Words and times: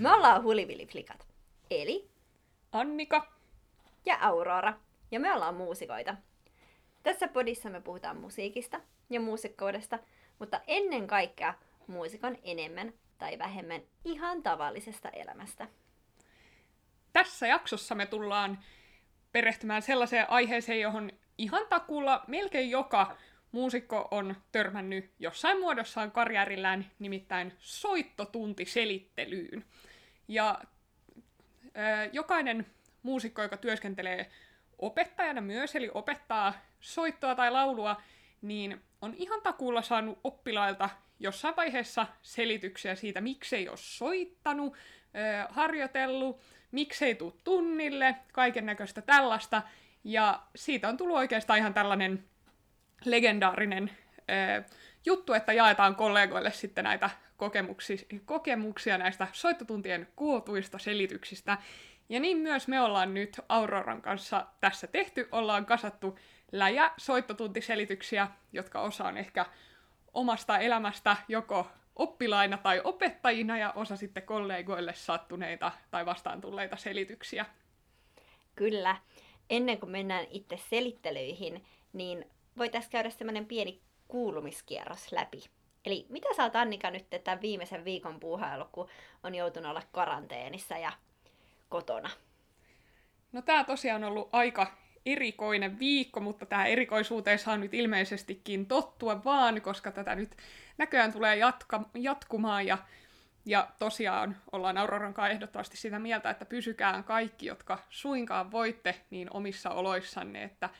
Me 0.00 0.12
ollaan 0.12 0.42
Hulivili-flikat, 0.42 1.26
eli 1.70 2.10
Annika. 2.72 3.32
ja 4.06 4.18
Aurora, 4.20 4.74
ja 5.10 5.20
me 5.20 5.32
ollaan 5.32 5.54
muusikoita. 5.54 6.16
Tässä 7.02 7.28
podissa 7.28 7.70
me 7.70 7.80
puhutaan 7.80 8.16
musiikista 8.16 8.80
ja 9.10 9.20
muusikkoudesta, 9.20 9.98
mutta 10.38 10.60
ennen 10.66 11.06
kaikkea 11.06 11.54
muusikon 11.86 12.38
enemmän 12.42 12.92
tai 13.18 13.38
vähemmän 13.38 13.82
ihan 14.04 14.42
tavallisesta 14.42 15.08
elämästä. 15.08 15.68
Tässä 17.12 17.46
jaksossa 17.46 17.94
me 17.94 18.06
tullaan 18.06 18.58
perehtymään 19.32 19.82
sellaiseen 19.82 20.30
aiheeseen, 20.30 20.80
johon 20.80 21.10
ihan 21.38 21.66
takulla 21.68 22.24
melkein 22.26 22.70
joka 22.70 23.16
muusikko 23.52 24.08
on 24.10 24.36
törmännyt 24.52 25.10
jossain 25.18 25.60
muodossaan 25.60 26.10
karjäärillään, 26.10 26.90
nimittäin 26.98 27.52
soittotuntiselittelyyn. 27.58 29.64
Ja 30.30 30.60
ö, 31.64 32.10
jokainen 32.12 32.66
muusikko, 33.02 33.42
joka 33.42 33.56
työskentelee 33.56 34.30
opettajana 34.78 35.40
myös, 35.40 35.76
eli 35.76 35.90
opettaa 35.94 36.54
soittoa 36.80 37.34
tai 37.34 37.50
laulua, 37.50 38.02
niin 38.42 38.80
on 39.02 39.14
ihan 39.14 39.42
takuulla 39.42 39.82
saanut 39.82 40.18
oppilailta 40.24 40.90
jossain 41.20 41.56
vaiheessa 41.56 42.06
selityksiä 42.22 42.94
siitä, 42.94 43.20
miksei 43.20 43.68
ole 43.68 43.76
soittanut, 43.76 44.74
ö, 44.74 45.46
harjoitellut, 45.48 46.40
miksei 46.70 47.14
tuu 47.14 47.40
tunnille, 47.44 48.16
kaiken 48.32 48.66
näköistä 48.66 49.02
tällaista. 49.02 49.62
Ja 50.04 50.42
siitä 50.56 50.88
on 50.88 50.96
tullut 50.96 51.16
oikeastaan 51.16 51.58
ihan 51.58 51.74
tällainen 51.74 52.24
legendaarinen 53.04 53.90
ö, 54.18 54.64
juttu, 55.06 55.32
että 55.32 55.52
jaetaan 55.52 55.96
kollegoille 55.96 56.50
sitten 56.50 56.84
näitä 56.84 57.10
kokemuksia, 57.36 57.96
kokemuksia 58.24 58.98
näistä 58.98 59.28
soittotuntien 59.32 60.08
kuotuista 60.16 60.78
selityksistä. 60.78 61.58
Ja 62.08 62.20
niin 62.20 62.38
myös 62.38 62.68
me 62.68 62.80
ollaan 62.80 63.14
nyt 63.14 63.40
Auroran 63.48 64.02
kanssa 64.02 64.46
tässä 64.60 64.86
tehty, 64.86 65.28
ollaan 65.32 65.66
kasattu 65.66 66.18
läjä 66.52 66.90
soittotuntiselityksiä, 66.96 68.28
jotka 68.52 68.80
osa 68.80 69.04
on 69.04 69.16
ehkä 69.16 69.46
omasta 70.14 70.58
elämästä 70.58 71.16
joko 71.28 71.66
oppilaina 71.96 72.58
tai 72.58 72.80
opettajina 72.84 73.58
ja 73.58 73.72
osa 73.72 73.96
sitten 73.96 74.22
kollegoille 74.22 74.94
sattuneita 74.94 75.72
tai 75.90 76.06
vastaan 76.06 76.40
tulleita 76.40 76.76
selityksiä. 76.76 77.46
Kyllä, 78.54 78.96
ennen 79.50 79.78
kuin 79.78 79.90
mennään 79.90 80.26
itse 80.30 80.56
selittelyihin, 80.56 81.66
niin 81.92 82.30
voitaisiin 82.58 82.92
käydä 82.92 83.10
semmoinen 83.10 83.46
pieni 83.46 83.80
kuulumiskierros 84.10 85.12
läpi. 85.12 85.44
Eli 85.84 86.06
mitä 86.08 86.28
sä 86.36 86.42
oot 86.42 86.56
Annika 86.56 86.90
nyt 86.90 87.06
tämän 87.24 87.40
viimeisen 87.40 87.84
viikon 87.84 88.20
puuhailu, 88.20 88.64
kun 88.72 88.88
on 89.22 89.34
joutunut 89.34 89.70
olla 89.70 89.82
karanteenissa 89.92 90.78
ja 90.78 90.92
kotona? 91.68 92.10
No 93.32 93.42
tää 93.42 93.64
tosiaan 93.64 94.04
on 94.04 94.10
ollut 94.10 94.28
aika 94.32 94.72
erikoinen 95.06 95.78
viikko, 95.78 96.20
mutta 96.20 96.46
tämä 96.46 96.66
erikoisuuteen 96.66 97.38
saa 97.38 97.56
nyt 97.56 97.74
ilmeisestikin 97.74 98.66
tottua 98.66 99.24
vaan, 99.24 99.62
koska 99.62 99.92
tätä 99.92 100.14
nyt 100.14 100.36
näköjään 100.78 101.12
tulee 101.12 101.36
jatka, 101.36 101.80
jatkumaan 101.94 102.66
ja, 102.66 102.78
ja 103.46 103.68
tosiaan 103.78 104.36
ollaan 104.52 104.78
Auroran 104.78 105.14
kanssa 105.14 105.34
ehdottomasti 105.34 105.76
sitä 105.76 105.98
mieltä, 105.98 106.30
että 106.30 106.44
pysykään 106.44 107.04
kaikki, 107.04 107.46
jotka 107.46 107.78
suinkaan 107.90 108.50
voitte 108.50 109.00
niin 109.10 109.28
omissa 109.32 109.70
oloissanne, 109.70 110.42
että 110.42 110.70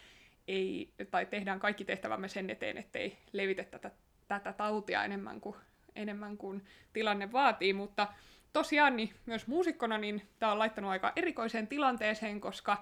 ei, 0.50 0.92
tai 1.10 1.26
tehdään 1.26 1.60
kaikki 1.60 1.84
tehtävämme 1.84 2.28
sen 2.28 2.50
eteen, 2.50 2.78
ettei 2.78 3.18
levitä 3.32 3.64
tätä, 3.64 3.90
tätä 4.28 4.52
tautia 4.52 5.04
enemmän 5.04 5.40
kuin, 5.40 5.56
enemmän 5.94 6.36
kuin 6.36 6.64
tilanne 6.92 7.32
vaatii, 7.32 7.72
mutta 7.72 8.08
tosiaan 8.52 8.96
niin 8.96 9.14
myös 9.26 9.46
muusikkona 9.46 9.98
niin 9.98 10.22
tämä 10.38 10.52
on 10.52 10.58
laittanut 10.58 10.90
aika 10.90 11.12
erikoiseen 11.16 11.66
tilanteeseen, 11.66 12.40
koska 12.40 12.72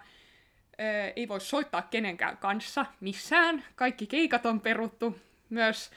ää, 0.79 0.87
ei 1.17 1.29
voi 1.29 1.41
soittaa 1.41 1.83
kenenkään 1.83 2.37
kanssa 2.37 2.87
missään. 3.01 3.65
Kaikki 3.77 4.07
keikat 4.07 4.47
on 4.47 4.61
peruttu. 4.61 5.19
Myös 5.51 5.91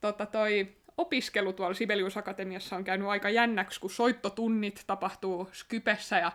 tota, 0.00 0.26
toi 0.26 0.76
opiskelu 0.96 1.52
tuolla 1.52 1.74
Sibelius 1.74 2.16
Akatemiassa 2.16 2.76
on 2.76 2.84
käynyt 2.84 3.08
aika 3.08 3.30
jännäksi, 3.30 3.80
kun 3.80 3.90
soittotunnit 3.90 4.84
tapahtuu 4.86 5.48
Skypessä 5.52 6.18
ja 6.18 6.32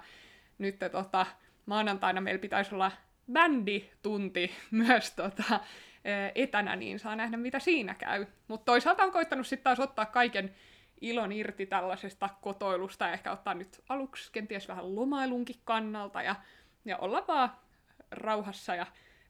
nyt 0.58 0.76
tota, 0.92 1.26
maanantaina 1.66 2.22
meillä 2.22 2.42
pitäisi 2.42 2.76
olla 2.76 2.92
bänditunti 3.32 4.52
myös 4.72 5.12
tota, 5.12 5.60
etänä, 6.36 6.76
niin 6.76 7.00
saa 7.00 7.16
nähdä 7.16 7.38
mitä 7.38 7.60
siinä 7.60 7.94
käy. 7.94 8.26
Mutta 8.48 8.66
toisaalta 8.66 9.04
on 9.04 9.12
koittanut 9.12 9.48
sitten 9.48 9.64
taas 9.64 9.80
ottaa 9.80 10.06
kaiken 10.06 10.56
ilon 11.02 11.32
irti 11.32 11.66
tällaisesta 11.66 12.30
kotoilusta 12.42 13.06
ja 13.06 13.14
ehkä 13.14 13.32
ottaa 13.32 13.54
nyt 13.54 13.82
aluksi 13.90 14.32
kenties 14.32 14.68
vähän 14.68 14.96
lomailunkin 14.96 15.62
kannalta 15.64 16.22
ja, 16.22 16.36
ja 16.86 16.98
olla 16.98 17.26
vaan 17.28 17.52
rauhassa 18.12 18.76
ja 18.76 18.86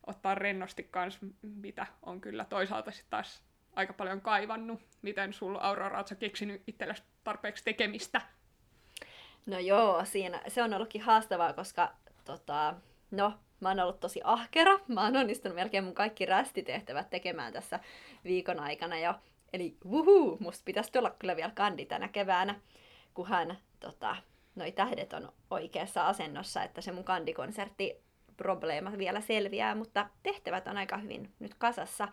ottaa 0.07 0.35
rennosti 0.35 0.83
kanssa, 0.83 1.25
mitä 1.41 1.87
on 2.01 2.21
kyllä 2.21 2.45
toisaalta 2.45 2.91
sitten 2.91 3.09
taas 3.09 3.43
aika 3.75 3.93
paljon 3.93 4.21
kaivannut. 4.21 4.81
Miten 5.01 5.33
sulla 5.33 5.59
Aurora, 5.59 5.97
ootko 5.97 6.15
keksinyt 6.15 6.63
itsellesi 6.67 7.03
tarpeeksi 7.23 7.63
tekemistä? 7.63 8.21
No 9.45 9.59
joo, 9.59 10.05
siinä, 10.05 10.41
se 10.47 10.63
on 10.63 10.73
ollutkin 10.73 11.01
haastavaa, 11.01 11.53
koska 11.53 11.93
tota, 12.25 12.75
no, 13.11 13.39
mä 13.61 13.69
oon 13.69 13.79
ollut 13.79 13.99
tosi 13.99 14.21
ahkera. 14.23 14.79
Mä 14.87 15.03
oon 15.03 15.17
onnistunut 15.17 15.55
melkein 15.55 15.83
mun 15.83 15.93
kaikki 15.93 16.25
rästitehtävät 16.25 17.09
tekemään 17.09 17.53
tässä 17.53 17.79
viikon 18.23 18.59
aikana 18.59 18.99
jo. 18.99 19.13
Eli 19.53 19.77
wuhuu, 19.85 20.37
musta 20.39 20.61
pitäisi 20.65 20.91
tulla 20.91 21.09
kyllä 21.19 21.35
vielä 21.35 21.51
kandi 21.55 21.85
tänä 21.85 22.07
keväänä, 22.07 22.59
kunhan 23.13 23.57
tota, 23.79 24.15
noi 24.55 24.71
tähdet 24.71 25.13
on 25.13 25.31
oikeassa 25.49 26.07
asennossa, 26.07 26.63
että 26.63 26.81
se 26.81 26.91
mun 26.91 27.03
kandikonsertti 27.03 27.95
probleema 28.37 28.97
vielä 28.97 29.21
selviää, 29.21 29.75
mutta 29.75 30.09
tehtävät 30.23 30.67
on 30.67 30.77
aika 30.77 30.97
hyvin 30.97 31.33
nyt 31.39 31.53
kasassa. 31.53 32.07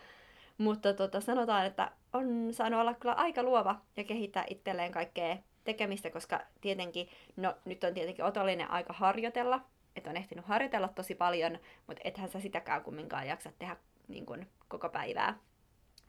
Mutta 0.59 0.95
tota, 0.95 1.21
sanotaan, 1.21 1.67
että 1.67 1.91
on 2.13 2.49
saanut 2.51 2.81
olla 2.81 2.95
kyllä 2.95 3.15
aika 3.15 3.43
luova 3.43 3.81
ja 3.97 4.05
kehittää 4.05 4.45
itselleen 4.51 4.93
kaikkea 4.93 5.37
tekemistä, 5.65 6.11
koska 6.11 6.41
tietenkin, 6.61 7.09
no 7.37 7.55
nyt 7.65 7.85
on 7.85 7.95
tietenkin 7.95 8.25
otollinen 8.25 8.71
aika 8.71 8.93
harjoitella, 8.93 9.61
että 9.97 10.11
on 10.11 10.17
ehtinyt 10.17 10.45
harjoitella 10.45 10.89
tosi 10.89 11.15
paljon, 11.15 11.59
mutta 11.87 12.03
ethän 12.05 12.29
sä 12.29 12.41
sitäkään 12.41 12.83
kumminkaan 12.83 13.27
jaksa 13.27 13.53
tehdä 13.59 13.77
niin 14.09 14.27
kuin, 14.27 14.47
koko 14.69 14.89
päivää. 14.89 15.39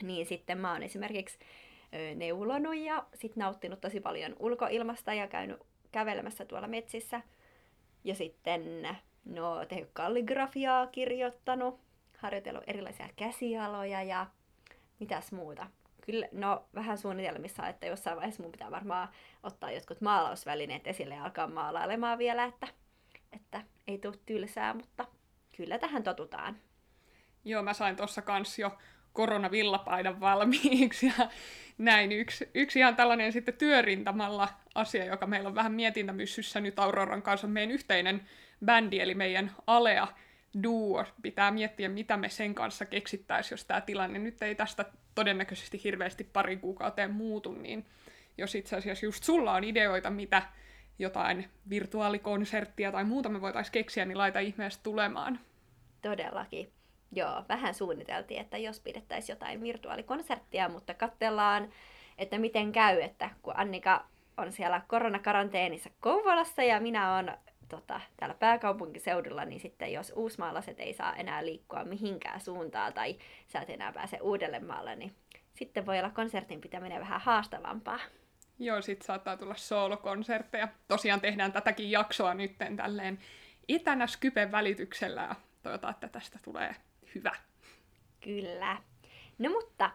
Niin 0.04 0.26
sitten 0.26 0.58
mä 0.58 0.72
oon 0.72 0.84
esimerkiksi 0.84 1.40
ö, 1.94 2.16
neulonut 2.16 2.76
ja 2.76 3.06
sit 3.14 3.36
nauttinut 3.36 3.82
tosi 3.82 4.00
paljon 4.00 4.36
ulkoilmasta 4.40 5.14
ja 5.14 5.28
käynyt 5.28 5.62
kävelemässä 5.92 6.46
tuolla 6.46 6.68
metsissä. 6.68 7.22
Ja 8.04 8.16
sitten 8.16 8.88
no, 9.26 9.66
tehnyt 9.66 9.90
kalligrafiaa, 9.94 10.88
kirjoittanut, 10.88 11.80
harjoitellut 12.18 12.64
erilaisia 12.68 13.10
käsialoja 13.16 14.04
ja 14.04 14.28
mitäs 15.00 15.32
muuta. 15.32 15.68
Kyllä, 16.06 16.28
no 16.32 16.66
vähän 16.76 16.98
suunnitelmissa, 16.98 17.68
että 17.68 17.86
jossain 17.86 18.18
vaiheessa 18.18 18.44
mun 18.44 18.52
pitää 18.52 18.72
varmaan 18.72 19.10
ottaa 19.44 19.72
jotkut 19.72 20.02
maalausvälineet 20.02 20.88
esille 20.88 21.16
ja 21.16 21.24
alkaa 21.24 21.48
maalailemaan 21.48 22.18
vielä, 22.18 22.44
että, 22.44 22.68
että 23.32 23.62
ei 23.88 23.98
tule 23.98 24.16
tylsää, 24.26 24.74
mutta 24.74 25.06
kyllä 25.58 25.80
tähän 25.80 26.04
totutaan. 26.04 26.58
Joo, 27.46 27.64
mä 27.64 27.74
sain 27.74 27.96
tuossa 27.96 28.22
kans 28.22 28.60
jo 28.60 28.78
koronavillapaidan 29.14 30.20
valmiiksi 30.20 31.14
ja 31.18 31.30
näin. 31.78 32.12
Yksi, 32.12 32.50
yksi 32.54 32.80
ihan 32.80 32.96
tällainen 32.96 33.32
sitten 33.32 33.54
työrintamalla 33.54 34.50
asia, 34.76 35.06
joka 35.06 35.28
meillä 35.28 35.50
on 35.50 35.56
vähän 35.56 35.72
mietintämyssyssä 35.72 36.62
nyt 36.62 36.80
Auroran 36.80 37.22
kanssa, 37.22 37.48
meidän 37.48 37.72
yhteinen 37.72 38.22
bändi, 38.66 39.00
eli 39.00 39.16
meidän 39.16 39.52
Alea 39.68 40.08
duo. 40.64 41.06
Pitää 41.22 41.52
miettiä, 41.52 41.90
mitä 41.90 42.18
me 42.18 42.30
sen 42.30 42.56
kanssa 42.56 42.86
keksittäisiin, 42.86 43.54
jos 43.54 43.66
tämä 43.66 43.82
tilanne 43.82 44.20
nyt 44.20 44.42
ei 44.42 44.56
tästä 44.56 44.86
todennäköisesti 45.16 45.84
hirveästi 45.84 46.24
pari 46.24 46.58
kuukauteen 46.58 47.12
muutu, 47.12 47.52
niin 47.52 47.86
jos 48.38 48.56
itse 48.56 48.76
asiassa 48.76 49.06
just 49.06 49.24
sulla 49.24 49.54
on 49.54 49.64
ideoita, 49.64 50.10
mitä 50.10 50.42
jotain 51.00 51.50
virtuaalikonserttia 51.70 52.92
tai 52.92 53.04
muuta 53.04 53.30
me 53.30 53.42
voitaisiin 53.42 53.74
keksiä, 53.74 54.06
niin 54.06 54.18
laita 54.18 54.40
ihmeessä 54.40 54.80
tulemaan. 54.84 55.40
Todellakin. 56.02 56.72
Joo, 57.12 57.44
vähän 57.50 57.74
suunniteltiin, 57.74 58.42
että 58.42 58.58
jos 58.58 58.80
pidettäisiin 58.80 59.34
jotain 59.34 59.62
virtuaalikonserttia, 59.62 60.70
mutta 60.70 60.94
katsellaan, 60.94 61.70
että 62.18 62.38
miten 62.38 62.72
käy, 62.72 63.02
että 63.02 63.30
kun 63.42 63.54
Annika 63.58 64.06
on 64.38 64.52
siellä 64.52 64.82
koronakaranteenissa 64.88 65.90
Kouvolassa 66.00 66.64
ja 66.64 66.80
minä 66.80 67.16
olen 67.16 67.38
tota, 67.70 68.02
täällä 68.18 68.36
pääkaupunkiseudulla, 68.36 69.46
niin 69.46 69.60
sitten 69.60 69.94
jos 69.94 70.14
uusmaalaiset 70.16 70.80
ei 70.80 70.94
saa 70.94 71.16
enää 71.16 71.46
liikkua 71.46 71.84
mihinkään 71.84 72.42
suuntaan 72.42 72.94
tai 72.94 73.16
sä 73.48 73.62
et 73.62 73.70
enää 73.70 73.92
pääse 73.92 74.18
Uudellemaalle, 74.22 74.96
niin 74.96 75.16
sitten 75.54 75.86
voi 75.86 76.00
olla 76.00 76.10
konsertin 76.10 76.62
pitäminen 76.62 77.00
vähän 77.02 77.22
haastavampaa. 77.22 78.00
Joo, 78.60 78.82
sit 78.82 79.02
saattaa 79.02 79.38
tulla 79.38 79.56
soolokonsertteja. 79.56 80.68
Tosiaan 80.88 81.22
tehdään 81.22 81.52
tätäkin 81.52 81.92
jaksoa 81.92 82.34
nytten 82.34 82.76
tälleen 82.76 83.20
etänä 83.70 84.08
Skypen 84.08 84.52
välityksellä 84.52 85.22
ja 85.22 85.36
toivotaan, 85.64 85.94
että 85.94 86.08
tästä 86.08 86.40
tulee 86.44 86.76
hyvä. 87.16 87.32
Kyllä. 88.24 88.78
No 89.38 89.50
mutta 89.50 89.92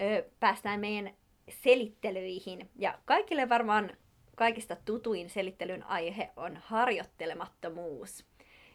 ö, 0.00 0.24
päästään 0.40 0.80
meidän 0.80 1.10
selittelyihin. 1.48 2.70
Ja 2.76 2.98
kaikille 3.04 3.48
varmaan 3.48 3.90
kaikista 4.36 4.76
tutuin 4.76 5.30
selittelyn 5.30 5.82
aihe 5.82 6.30
on 6.36 6.56
harjoittelemattomuus. 6.56 8.26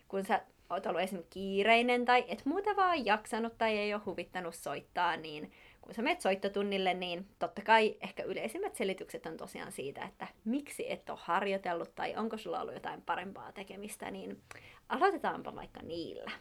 Kun 0.07 0.25
sä 0.25 0.41
oot 0.69 0.85
ollut 0.85 1.01
esimerkiksi 1.01 1.39
kiireinen 1.39 2.05
tai 2.05 2.25
et 2.27 2.45
muuta 2.45 2.75
vaan 2.75 3.05
jaksanut 3.05 3.57
tai 3.57 3.77
ei 3.77 3.93
ole 3.93 4.01
huvittanut 4.05 4.55
soittaa, 4.55 5.17
niin 5.17 5.51
kun 5.87 5.95
sä 5.95 6.01
menet 6.01 6.21
soittotunnille, 6.21 6.93
niin 6.93 7.27
totta 7.39 7.61
kai 7.61 7.97
ehkä 8.01 8.23
yleisimmät 8.23 8.75
selitykset 8.75 9.25
on 9.25 9.37
tosiaan 9.37 9.71
siitä, 9.71 10.05
että 10.05 10.27
miksi 10.45 10.91
et 10.91 11.09
ole 11.09 11.19
harjoitellut 11.21 11.95
tai 11.95 12.15
onko 12.15 12.37
sulla 12.37 12.61
ollut 12.61 12.73
jotain 12.73 13.01
parempaa 13.01 13.51
tekemistä, 13.51 14.11
niin 14.11 14.41
aloitetaanpa 14.89 15.55
vaikka 15.55 15.81
niillä. 15.81 16.31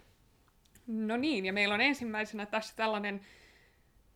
No 0.86 1.16
niin, 1.16 1.46
ja 1.46 1.52
meillä 1.52 1.74
on 1.74 1.80
ensimmäisenä 1.80 2.46
tässä 2.46 2.76
tällainen, 2.76 3.20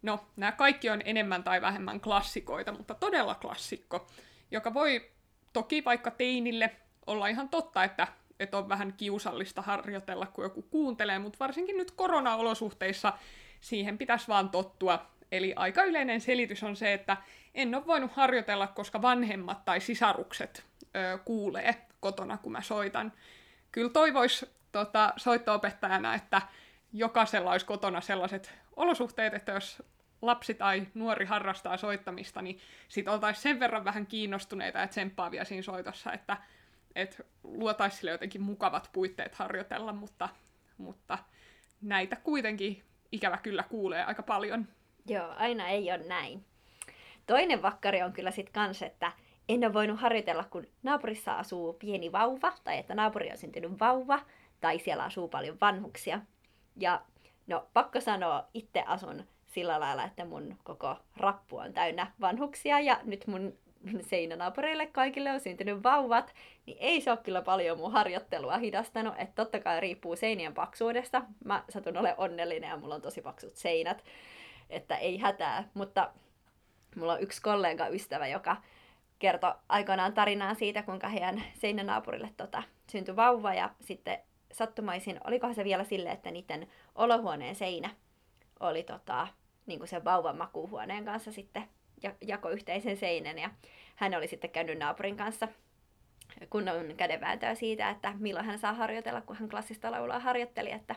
no 0.02 0.26
nämä 0.36 0.52
kaikki 0.52 0.90
on 0.90 1.02
enemmän 1.04 1.44
tai 1.44 1.60
vähemmän 1.60 2.00
klassikoita, 2.00 2.72
mutta 2.72 2.94
todella 2.94 3.34
klassikko, 3.34 4.06
joka 4.50 4.74
voi 4.74 5.10
toki 5.52 5.84
vaikka 5.84 6.10
teinille 6.10 6.70
olla 7.06 7.26
ihan 7.26 7.48
totta, 7.48 7.84
että, 7.84 8.06
että 8.40 8.58
on 8.58 8.68
vähän 8.68 8.92
kiusallista 8.92 9.62
harjoitella, 9.62 10.26
kun 10.26 10.44
joku 10.44 10.62
kuuntelee, 10.62 11.18
mutta 11.18 11.36
varsinkin 11.40 11.76
nyt 11.76 11.90
korona-olosuhteissa 11.90 13.12
siihen 13.60 13.98
pitäisi 13.98 14.28
vaan 14.28 14.50
tottua. 14.50 15.10
Eli 15.32 15.52
aika 15.56 15.84
yleinen 15.84 16.20
selitys 16.20 16.62
on 16.62 16.76
se, 16.76 16.92
että 16.92 17.16
en 17.54 17.74
ole 17.74 17.86
voinut 17.86 18.12
harjoitella, 18.12 18.66
koska 18.66 19.02
vanhemmat 19.02 19.64
tai 19.64 19.80
sisarukset 19.80 20.64
ö, 20.96 21.18
kuulee 21.24 21.86
kotona, 22.00 22.36
kun 22.36 22.52
mä 22.52 22.62
soitan. 22.62 23.12
Kyllä 23.72 23.90
toivois 23.90 24.46
tota, 24.72 25.12
soittoopettajana, 25.16 26.14
että 26.14 26.42
jokaisella 26.92 27.52
olisi 27.52 27.66
kotona 27.66 28.00
sellaiset 28.00 28.54
olosuhteet, 28.76 29.34
että 29.34 29.52
jos 29.52 29.82
lapsi 30.22 30.54
tai 30.54 30.86
nuori 30.94 31.26
harrastaa 31.26 31.76
soittamista, 31.76 32.42
niin 32.42 32.58
sit 32.88 33.08
oltaisiin 33.08 33.42
sen 33.42 33.60
verran 33.60 33.84
vähän 33.84 34.06
kiinnostuneita 34.06 34.78
ja 34.78 34.86
tsemppaavia 34.88 35.44
siinä 35.44 35.62
soitossa, 35.62 36.12
että 36.12 36.36
et 36.94 37.26
luotaisiin 37.42 37.98
sille 37.98 38.10
jotenkin 38.10 38.42
mukavat 38.42 38.90
puitteet 38.92 39.34
harjoitella, 39.34 39.92
mutta, 39.92 40.28
mutta 40.78 41.18
näitä 41.80 42.16
kuitenkin 42.16 42.82
ikävä 43.12 43.36
kyllä 43.36 43.62
kuulee 43.62 44.04
aika 44.04 44.22
paljon. 44.22 44.68
Joo, 45.10 45.26
aina 45.36 45.68
ei 45.68 45.92
ole 45.92 46.02
näin. 46.08 46.44
Toinen 47.26 47.62
vakkari 47.62 48.02
on 48.02 48.12
kyllä 48.12 48.30
sitten 48.30 48.52
kans, 48.52 48.82
että 48.82 49.12
en 49.48 49.64
ole 49.64 49.72
voinut 49.72 50.00
harjoitella, 50.00 50.44
kun 50.50 50.66
naapurissa 50.82 51.32
asuu 51.32 51.72
pieni 51.72 52.12
vauva, 52.12 52.52
tai 52.64 52.78
että 52.78 52.94
naapuri 52.94 53.30
on 53.30 53.38
syntynyt 53.38 53.80
vauva, 53.80 54.20
tai 54.60 54.78
siellä 54.78 55.04
asuu 55.04 55.28
paljon 55.28 55.58
vanhuksia. 55.60 56.20
Ja 56.76 57.00
no, 57.46 57.66
pakko 57.72 58.00
sanoa, 58.00 58.48
itse 58.54 58.84
asun 58.86 59.24
sillä 59.46 59.80
lailla, 59.80 60.04
että 60.04 60.24
mun 60.24 60.56
koko 60.64 60.96
rappu 61.16 61.56
on 61.56 61.72
täynnä 61.72 62.12
vanhuksia, 62.20 62.80
ja 62.80 63.00
nyt 63.04 63.26
mun 63.26 63.58
seinänaapureille 64.00 64.86
kaikille 64.86 65.32
on 65.32 65.40
syntynyt 65.40 65.82
vauvat, 65.82 66.34
niin 66.66 66.78
ei 66.80 67.00
se 67.00 67.10
ole 67.10 67.18
kyllä 67.22 67.42
paljon 67.42 67.78
mun 67.78 67.92
harjoittelua 67.92 68.58
hidastanut. 68.58 69.14
Että 69.18 69.34
totta 69.34 69.60
kai 69.60 69.80
riippuu 69.80 70.16
seinien 70.16 70.54
paksuudesta. 70.54 71.22
Mä 71.44 71.64
satun 71.68 71.96
ole 71.96 72.14
onnellinen 72.18 72.70
ja 72.70 72.76
mulla 72.76 72.94
on 72.94 73.02
tosi 73.02 73.22
paksut 73.22 73.56
seinät, 73.56 74.04
että 74.70 74.96
ei 74.96 75.18
hätää. 75.18 75.68
Mutta 75.74 76.10
mulla 76.96 77.12
on 77.12 77.22
yksi 77.22 77.42
kollega 77.42 77.88
ystävä, 77.88 78.26
joka 78.26 78.56
kertoi 79.18 79.54
aikoinaan 79.68 80.12
tarinaa 80.12 80.54
siitä, 80.54 80.82
kuinka 80.82 81.08
heidän 81.08 81.42
seinänaapurille 81.54 82.30
tota, 82.36 82.62
syntyi 82.90 83.16
vauva 83.16 83.54
ja 83.54 83.70
sitten 83.80 84.18
sattumaisin, 84.52 85.20
olikohan 85.24 85.54
se 85.54 85.64
vielä 85.64 85.84
sille, 85.84 86.10
että 86.10 86.30
niiden 86.30 86.68
olohuoneen 86.94 87.54
seinä 87.54 87.90
oli 88.60 88.82
tota, 88.82 89.28
niin 89.66 89.78
kuin 89.78 89.88
sen 89.88 90.04
vauvan 90.04 90.36
makuuhuoneen 90.36 91.04
kanssa 91.04 91.32
sitten 91.32 91.64
jako 92.20 92.50
yhteisen 92.50 92.96
seinän 92.96 93.38
ja 93.38 93.50
hän 93.96 94.14
oli 94.14 94.28
sitten 94.28 94.50
käynyt 94.50 94.78
naapurin 94.78 95.16
kanssa 95.16 95.48
kunnon 96.50 96.94
kädenvääntöä 96.96 97.54
siitä, 97.54 97.90
että 97.90 98.12
milloin 98.18 98.46
hän 98.46 98.58
saa 98.58 98.72
harjoitella, 98.72 99.20
kun 99.20 99.36
hän 99.36 99.48
klassista 99.48 99.90
laulaa 99.90 100.18
harjoitteli, 100.18 100.70
että, 100.70 100.94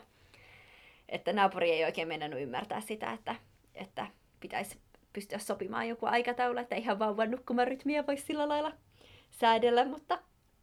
että 1.08 1.32
naapuri 1.32 1.70
ei 1.70 1.84
oikein 1.84 2.08
mennyt 2.08 2.40
ymmärtää 2.42 2.80
sitä, 2.80 3.12
että, 3.12 3.34
että 3.74 4.06
pitäisi 4.40 4.78
pystyä 5.12 5.38
sopimaan 5.38 5.88
joku 5.88 6.06
aikataulu, 6.06 6.58
että 6.58 6.76
ihan 6.76 6.98
vauvan 6.98 7.30
nukkumarytmiä 7.30 8.06
voisi 8.06 8.26
sillä 8.26 8.48
lailla 8.48 8.72
säädellä, 9.30 9.84
mutta 9.84 10.18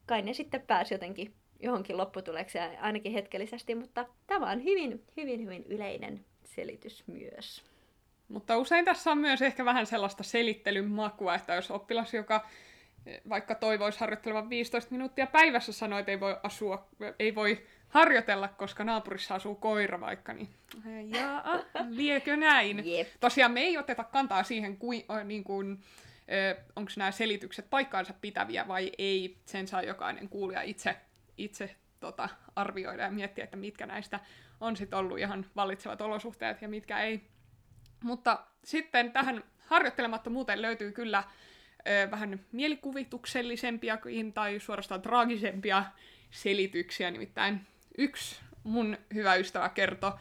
kai 0.05 0.21
ne 0.21 0.33
sitten 0.33 0.61
pääsi 0.61 0.93
jotenkin 0.93 1.33
johonkin 1.59 1.97
lopputulekseen 1.97 2.79
ainakin 2.79 3.11
hetkellisesti, 3.11 3.75
mutta 3.75 4.05
tämä 4.27 4.51
on 4.51 4.63
hyvin, 4.63 5.03
hyvin, 5.17 5.43
hyvin 5.43 5.65
yleinen 5.69 6.25
selitys 6.43 7.03
myös. 7.07 7.63
Mutta 8.27 8.57
usein 8.57 8.85
tässä 8.85 9.11
on 9.11 9.17
myös 9.17 9.41
ehkä 9.41 9.65
vähän 9.65 9.85
sellaista 9.85 10.23
selittelyn 10.23 10.89
makua, 10.89 11.35
että 11.35 11.55
jos 11.55 11.71
oppilas, 11.71 12.13
joka 12.13 12.47
eh, 13.05 13.21
vaikka 13.29 13.55
toivoisi 13.55 13.99
harjoittelevan 13.99 14.49
15 14.49 14.91
minuuttia 14.91 15.27
päivässä, 15.27 15.71
sanoo, 15.71 15.99
että 15.99 16.11
ei 16.11 16.19
voi, 16.19 16.37
asua, 16.43 16.87
ei 17.19 17.35
voi 17.35 17.65
harjoitella, 17.91 18.47
koska 18.47 18.83
naapurissa 18.83 19.35
asuu 19.35 19.55
koira 19.55 19.99
vaikka, 19.99 20.33
niin 20.33 20.49
jaa, 21.05 21.43
liekö 21.89 22.35
näin? 22.37 22.97
Jep. 22.97 23.07
Tosiaan 23.19 23.51
me 23.51 23.61
ei 23.61 23.77
oteta 23.77 24.03
kantaa 24.03 24.43
siihen, 24.43 24.77
kuin, 24.77 25.05
niin 25.23 25.43
kuin, 25.43 25.83
onko 26.75 26.91
nämä 26.97 27.11
selitykset 27.11 27.69
paikkaansa 27.69 28.13
pitäviä 28.21 28.67
vai 28.67 28.91
ei. 28.97 29.37
Sen 29.45 29.67
saa 29.67 29.81
jokainen 29.81 30.29
kuulija 30.29 30.61
itse, 30.61 30.95
itse 31.37 31.75
tota, 31.99 32.29
arvioida 32.55 33.03
ja 33.03 33.11
miettiä, 33.11 33.43
että 33.43 33.57
mitkä 33.57 33.85
näistä 33.85 34.19
on 34.61 34.77
sitten 34.77 34.99
ollut 34.99 35.19
ihan 35.19 35.45
vallitsevat 35.55 36.01
olosuhteet 36.01 36.61
ja 36.61 36.67
mitkä 36.67 36.99
ei. 36.99 37.21
Mutta 38.03 38.39
sitten 38.63 39.11
tähän 39.11 39.43
harjoittelemattomuuteen 39.65 40.61
löytyy 40.61 40.91
kyllä 40.91 41.23
ö, 41.87 42.11
vähän 42.11 42.39
mielikuvituksellisempiakin 42.51 44.33
tai 44.33 44.59
suorastaan 44.59 45.01
traagisempia 45.01 45.83
selityksiä. 46.31 47.11
Nimittäin 47.11 47.61
yksi 47.97 48.39
mun 48.63 48.97
hyvä 49.13 49.35
ystävä 49.35 49.69
kertoi 49.69 50.11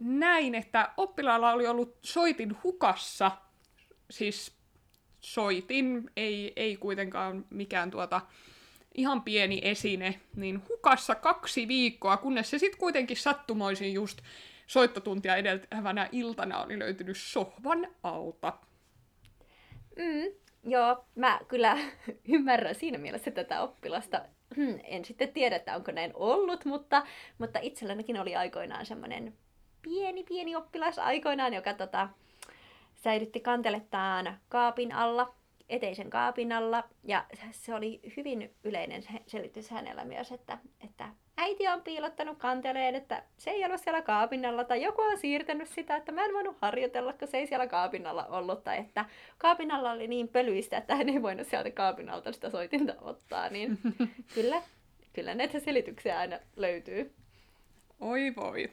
näin, 0.00 0.54
että 0.54 0.90
oppilaalla 0.96 1.52
oli 1.52 1.66
ollut 1.66 1.98
soitin 2.02 2.56
hukassa, 2.62 3.30
siis 4.10 4.52
soitin, 5.20 6.10
ei, 6.16 6.52
ei 6.56 6.76
kuitenkaan 6.76 7.44
mikään 7.50 7.90
tuota 7.90 8.20
ihan 8.94 9.22
pieni 9.22 9.60
esine, 9.62 10.20
niin 10.36 10.62
hukassa 10.68 11.14
kaksi 11.14 11.68
viikkoa, 11.68 12.16
kunnes 12.16 12.50
se 12.50 12.58
sitten 12.58 12.80
kuitenkin 12.80 13.16
sattumoisin 13.16 13.92
just 13.92 14.18
soittotuntia 14.66 15.36
edeltävänä 15.36 16.08
iltana 16.12 16.62
oli 16.62 16.78
löytynyt 16.78 17.16
sohvan 17.16 17.88
alta. 18.02 18.52
Mm, 19.96 20.34
joo, 20.70 21.04
mä 21.14 21.40
kyllä 21.48 21.78
ymmärrän 22.34 22.74
siinä 22.74 22.98
mielessä 22.98 23.30
tätä 23.30 23.60
oppilasta. 23.60 24.22
En 24.84 25.04
sitten 25.04 25.32
tiedä, 25.32 25.56
että 25.56 25.76
onko 25.76 25.92
näin 25.92 26.10
ollut, 26.14 26.64
mutta, 26.64 27.06
mutta 27.38 27.58
itsellänikin 27.62 28.20
oli 28.20 28.36
aikoinaan 28.36 28.86
semmoinen 28.86 29.34
pieni, 29.82 30.24
pieni 30.24 30.56
oppilas 30.56 30.98
aikoinaan, 30.98 31.54
joka 31.54 31.74
tota, 31.74 32.08
säilytti 32.94 33.40
kantelettaan 33.40 34.40
kaapin 34.48 34.92
alla, 34.92 35.34
eteisen 35.68 36.10
kaapin 36.10 36.52
alla. 36.52 36.84
Ja 37.04 37.24
se 37.52 37.74
oli 37.74 38.00
hyvin 38.16 38.54
yleinen 38.64 39.02
selitys 39.26 39.70
hänellä 39.70 40.04
myös, 40.04 40.32
että, 40.32 40.58
että 40.84 41.08
äiti 41.36 41.68
on 41.68 41.82
piilottanut 41.82 42.38
kanteleen, 42.38 42.94
että 42.94 43.22
se 43.36 43.50
ei 43.50 43.64
ollut 43.64 43.80
siellä 43.80 44.02
kaapinnalla, 44.02 44.64
tai 44.64 44.82
joku 44.82 45.02
on 45.02 45.18
siirtänyt 45.18 45.68
sitä, 45.68 45.96
että 45.96 46.12
mä 46.12 46.24
en 46.24 46.34
voinut 46.34 46.56
harjoitella, 46.60 47.12
kun 47.12 47.28
se 47.28 47.36
ei 47.38 47.46
siellä 47.46 47.66
kaapinnalla 47.66 48.26
ollut, 48.26 48.64
tai 48.64 48.78
että 48.78 49.04
kaapinnalla 49.38 49.90
oli 49.90 50.08
niin 50.08 50.28
pölyistä, 50.28 50.76
että 50.76 50.96
hän 50.96 51.08
ei 51.08 51.22
voinut 51.22 51.46
sieltä 51.46 51.70
kaapinalta 51.70 52.32
sitä 52.32 52.50
soitinta 52.50 52.94
ottaa, 53.00 53.48
niin 53.48 53.78
kyllä, 54.34 54.62
kyllä 55.12 55.34
näitä 55.34 55.60
selityksiä 55.60 56.18
aina 56.18 56.38
löytyy. 56.56 57.14
Oi 58.00 58.32
voi. 58.36 58.72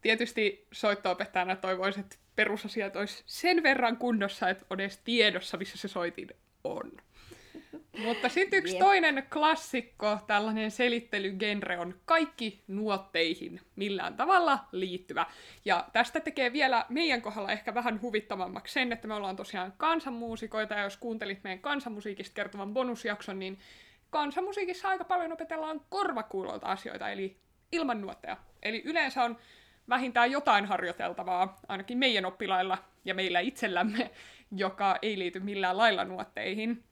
Tietysti 0.00 0.66
soittoopettajana 0.72 1.56
toivoisin, 1.56 2.00
että 2.00 2.16
perusasiat 2.36 2.96
olisi 2.96 3.22
sen 3.26 3.62
verran 3.62 3.96
kunnossa, 3.96 4.48
että 4.48 4.64
on 4.70 4.80
edes 4.80 4.98
tiedossa, 4.98 5.56
missä 5.56 5.78
se 5.78 5.88
soitin 5.88 6.28
on. 6.64 6.92
Mutta 7.98 8.28
sitten 8.28 8.58
yksi 8.58 8.74
yep. 8.74 8.80
toinen 8.80 9.26
klassikko, 9.32 10.18
tällainen 10.26 10.70
selittelygenre 10.70 11.78
on 11.78 11.94
kaikki 12.04 12.62
nuotteihin 12.68 13.60
millään 13.76 14.16
tavalla 14.16 14.58
liittyvä. 14.72 15.26
Ja 15.64 15.88
tästä 15.92 16.20
tekee 16.20 16.52
vielä 16.52 16.86
meidän 16.88 17.22
kohdalla 17.22 17.52
ehkä 17.52 17.74
vähän 17.74 18.02
huvittavammaksi 18.02 18.72
sen, 18.74 18.92
että 18.92 19.08
me 19.08 19.14
ollaan 19.14 19.36
tosiaan 19.36 19.72
kansanmuusikoita, 19.76 20.74
ja 20.74 20.82
jos 20.82 20.96
kuuntelit 20.96 21.44
meidän 21.44 21.58
kansanmusiikista 21.58 22.34
kertovan 22.34 22.74
bonusjakson, 22.74 23.38
niin 23.38 23.58
kansanmusiikissa 24.10 24.88
aika 24.88 25.04
paljon 25.04 25.32
opetellaan 25.32 25.80
korvakuulolta 25.88 26.66
asioita, 26.66 27.08
eli 27.10 27.36
ilman 27.72 28.00
nuotteja. 28.00 28.36
Eli 28.62 28.82
yleensä 28.84 29.24
on 29.24 29.38
vähintään 29.88 30.30
jotain 30.30 30.66
harjoiteltavaa, 30.66 31.60
ainakin 31.68 31.98
meidän 31.98 32.24
oppilailla 32.24 32.78
ja 33.04 33.14
meillä 33.14 33.40
itsellämme, 33.40 34.10
joka 34.50 34.98
ei 35.02 35.18
liity 35.18 35.40
millään 35.40 35.76
lailla 35.76 36.04
nuotteihin. 36.04 36.84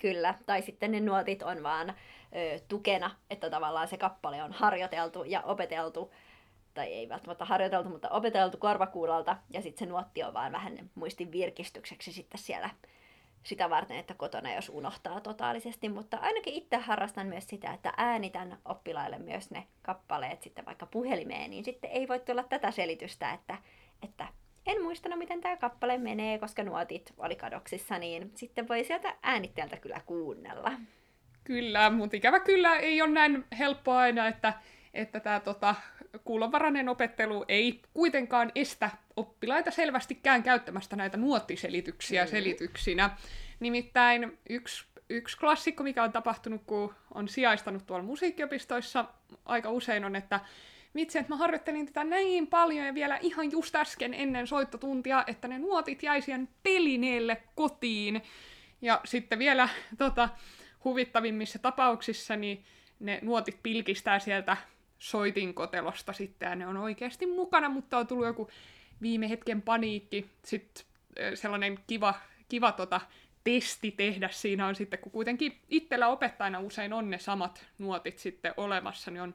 Kyllä, 0.00 0.34
tai 0.46 0.62
sitten 0.62 0.90
ne 0.90 1.00
nuotit 1.00 1.42
on 1.42 1.62
vaan 1.62 1.90
ö, 1.90 1.94
tukena, 2.68 3.10
että 3.30 3.50
tavallaan 3.50 3.88
se 3.88 3.96
kappale 3.96 4.42
on 4.42 4.52
harjoiteltu 4.52 5.24
ja 5.24 5.42
opeteltu, 5.42 6.12
tai 6.74 6.86
ei 6.86 7.08
välttämättä 7.08 7.44
harjoiteltu, 7.44 7.88
mutta 7.88 8.08
opeteltu 8.08 8.58
korvakuulalta, 8.58 9.36
ja 9.50 9.62
sitten 9.62 9.86
se 9.86 9.90
nuotti 9.90 10.22
on 10.22 10.34
vaan 10.34 10.52
vähän 10.52 10.90
muistin 10.94 11.32
virkistykseksi 11.32 12.12
sitten 12.12 12.40
siellä, 12.40 12.70
sitä 13.42 13.70
varten, 13.70 13.96
että 13.96 14.14
kotona 14.14 14.54
jos 14.54 14.68
unohtaa 14.68 15.20
totaalisesti, 15.20 15.88
mutta 15.88 16.16
ainakin 16.16 16.54
itse 16.54 16.76
harrastan 16.76 17.26
myös 17.26 17.48
sitä, 17.48 17.72
että 17.72 17.92
äänitän 17.96 18.58
oppilaille 18.64 19.18
myös 19.18 19.50
ne 19.50 19.66
kappaleet 19.82 20.42
sitten 20.42 20.66
vaikka 20.66 20.86
puhelimeen, 20.86 21.50
niin 21.50 21.64
sitten 21.64 21.90
ei 21.90 22.08
voi 22.08 22.20
tulla 22.20 22.42
tätä 22.42 22.70
selitystä, 22.70 23.32
että, 23.32 23.56
että 24.02 24.28
en 24.66 24.82
muistanut, 24.82 25.18
miten 25.18 25.40
tämä 25.40 25.56
kappale 25.56 25.98
menee, 25.98 26.38
koska 26.38 26.62
nuotit 26.62 27.12
oli 27.18 27.36
kadoksissa, 27.36 27.98
niin 27.98 28.30
sitten 28.34 28.68
voi 28.68 28.84
sieltä 28.84 29.16
äänitteeltä 29.22 29.76
kyllä 29.76 30.00
kuunnella. 30.06 30.72
Kyllä, 31.44 31.90
mutta 31.90 32.16
ikävä 32.16 32.40
kyllä 32.40 32.76
ei 32.76 33.02
ole 33.02 33.10
näin 33.10 33.44
helppoa 33.58 33.98
aina, 33.98 34.28
että, 34.28 34.54
että 34.94 35.20
tämä 35.20 35.40
tota, 35.40 35.74
kuulovarainen 36.24 36.88
opettelu 36.88 37.44
ei 37.48 37.82
kuitenkaan 37.94 38.52
estä 38.54 38.90
oppilaita 39.16 39.70
selvästikään 39.70 40.42
käyttämästä 40.42 40.96
näitä 40.96 41.16
nuottiselityksiä 41.16 42.24
mm. 42.24 42.30
selityksinä. 42.30 43.10
Nimittäin 43.60 44.38
yksi, 44.50 44.84
yksi 45.10 45.38
klassikko, 45.38 45.82
mikä 45.82 46.02
on 46.02 46.12
tapahtunut, 46.12 46.62
kun 46.66 46.94
on 47.14 47.28
sijaistanut 47.28 47.86
tuolla 47.86 48.04
musiikkiopistoissa 48.04 49.04
aika 49.44 49.70
usein 49.70 50.04
on, 50.04 50.16
että 50.16 50.40
vitsi, 50.94 51.18
että 51.18 51.32
mä 51.32 51.36
harjoittelin 51.36 51.86
tätä 51.86 52.04
näin 52.04 52.46
paljon 52.46 52.86
ja 52.86 52.94
vielä 52.94 53.16
ihan 53.16 53.52
just 53.52 53.76
äsken 53.76 54.14
ennen 54.14 54.46
soittotuntia, 54.46 55.24
että 55.26 55.48
ne 55.48 55.58
nuotit 55.58 56.02
jäi 56.02 56.22
siihen 56.22 56.48
telineelle 56.62 57.42
kotiin. 57.54 58.22
Ja 58.82 59.00
sitten 59.04 59.38
vielä 59.38 59.68
tota, 59.98 60.28
huvittavimmissa 60.84 61.58
tapauksissa 61.58 62.36
niin 62.36 62.64
ne 63.00 63.18
nuotit 63.22 63.62
pilkistää 63.62 64.18
sieltä 64.18 64.56
soitinkotelosta 64.98 66.12
sitten 66.12 66.48
ja 66.48 66.54
ne 66.54 66.66
on 66.66 66.76
oikeasti 66.76 67.26
mukana, 67.26 67.68
mutta 67.68 67.98
on 67.98 68.06
tullut 68.06 68.26
joku 68.26 68.50
viime 69.02 69.30
hetken 69.30 69.62
paniikki. 69.62 70.30
Sitten 70.44 70.84
sellainen 71.34 71.78
kiva, 71.86 72.14
kiva 72.48 72.72
tota, 72.72 73.00
testi 73.44 73.90
tehdä 73.90 74.28
siinä 74.28 74.66
on 74.66 74.74
sitten, 74.74 74.98
kun 74.98 75.12
kuitenkin 75.12 75.60
itsellä 75.68 76.08
opettajana 76.08 76.60
usein 76.60 76.92
on 76.92 77.10
ne 77.10 77.18
samat 77.18 77.66
nuotit 77.78 78.18
sitten 78.18 78.54
olemassa, 78.56 79.10
niin 79.10 79.22
on 79.22 79.34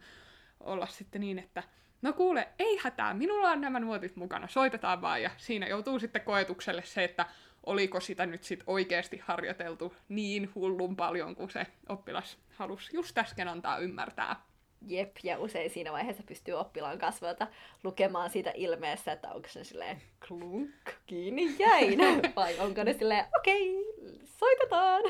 olla 0.65 0.87
sitten 0.87 1.21
niin, 1.21 1.39
että 1.39 1.63
no 2.01 2.13
kuule, 2.13 2.47
ei 2.59 2.79
hätää, 2.83 3.13
minulla 3.13 3.49
on 3.49 3.61
nämä 3.61 3.79
nuotit 3.79 4.15
mukana, 4.15 4.47
soitetaan 4.47 5.01
vaan, 5.01 5.21
ja 5.21 5.31
siinä 5.37 5.67
joutuu 5.67 5.99
sitten 5.99 6.21
koetukselle 6.21 6.83
se, 6.83 7.03
että 7.03 7.25
oliko 7.65 7.99
sitä 7.99 8.25
nyt 8.25 8.43
sitten 8.43 8.63
oikeasti 8.67 9.21
harjoiteltu 9.25 9.95
niin 10.09 10.51
hullun 10.55 10.95
paljon, 10.95 11.35
kuin 11.35 11.49
se 11.49 11.67
oppilas 11.89 12.37
halusi 12.49 12.95
just 12.95 13.17
äsken 13.17 13.47
antaa 13.47 13.77
ymmärtää. 13.77 14.35
Jep, 14.87 15.15
ja 15.23 15.39
usein 15.39 15.69
siinä 15.69 15.91
vaiheessa 15.91 16.23
pystyy 16.23 16.53
oppilaan 16.53 16.97
kasvoilta 16.97 17.47
lukemaan 17.83 18.29
siitä 18.29 18.51
ilmeessä, 18.55 19.11
että 19.11 19.31
onko 19.31 19.47
se 19.49 19.63
silleen 19.63 20.01
klunk, 20.27 20.71
kiinni 21.05 21.55
jäin, 21.59 21.99
vai 22.35 22.59
onko 22.59 22.83
ne 22.83 22.93
silleen, 22.93 23.25
okei, 23.39 23.79
okay, 23.79 24.11
soitetaan. 24.25 25.03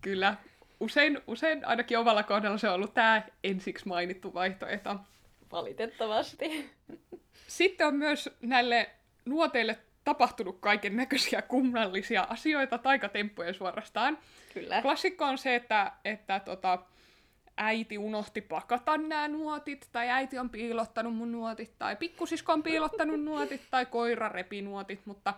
Kyllä, 0.00 0.36
usein, 0.84 1.22
usein 1.26 1.66
ainakin 1.66 1.98
omalla 1.98 2.22
kohdalla 2.22 2.58
se 2.58 2.68
on 2.68 2.74
ollut 2.74 2.94
tämä 2.94 3.22
ensiksi 3.44 3.88
mainittu 3.88 4.34
vaihtoehto. 4.34 4.96
Valitettavasti. 5.52 6.70
Sitten 7.46 7.86
on 7.86 7.94
myös 7.94 8.30
näille 8.42 8.90
nuoteille 9.24 9.78
tapahtunut 10.04 10.58
kaiken 10.60 10.96
näköisiä 10.96 11.42
kummallisia 11.42 12.26
asioita, 12.30 12.78
taikatemppuja 12.78 13.54
suorastaan. 13.54 14.18
Kyllä. 14.54 14.82
Klassikko 14.82 15.24
on 15.24 15.38
se, 15.38 15.54
että, 15.54 15.92
että 16.04 16.40
tota, 16.40 16.78
äiti 17.56 17.98
unohti 17.98 18.40
pakata 18.40 18.96
nämä 18.96 19.28
nuotit, 19.28 19.88
tai 19.92 20.10
äiti 20.10 20.38
on 20.38 20.50
piilottanut 20.50 21.16
mun 21.16 21.32
nuotit, 21.32 21.78
tai 21.78 21.96
pikkusisko 21.96 22.52
on 22.52 22.62
piilottanut 22.62 23.24
nuotit, 23.24 23.62
tai 23.70 23.86
koira 23.86 24.28
repi 24.28 24.62
nuotit, 24.62 25.00
mutta, 25.04 25.34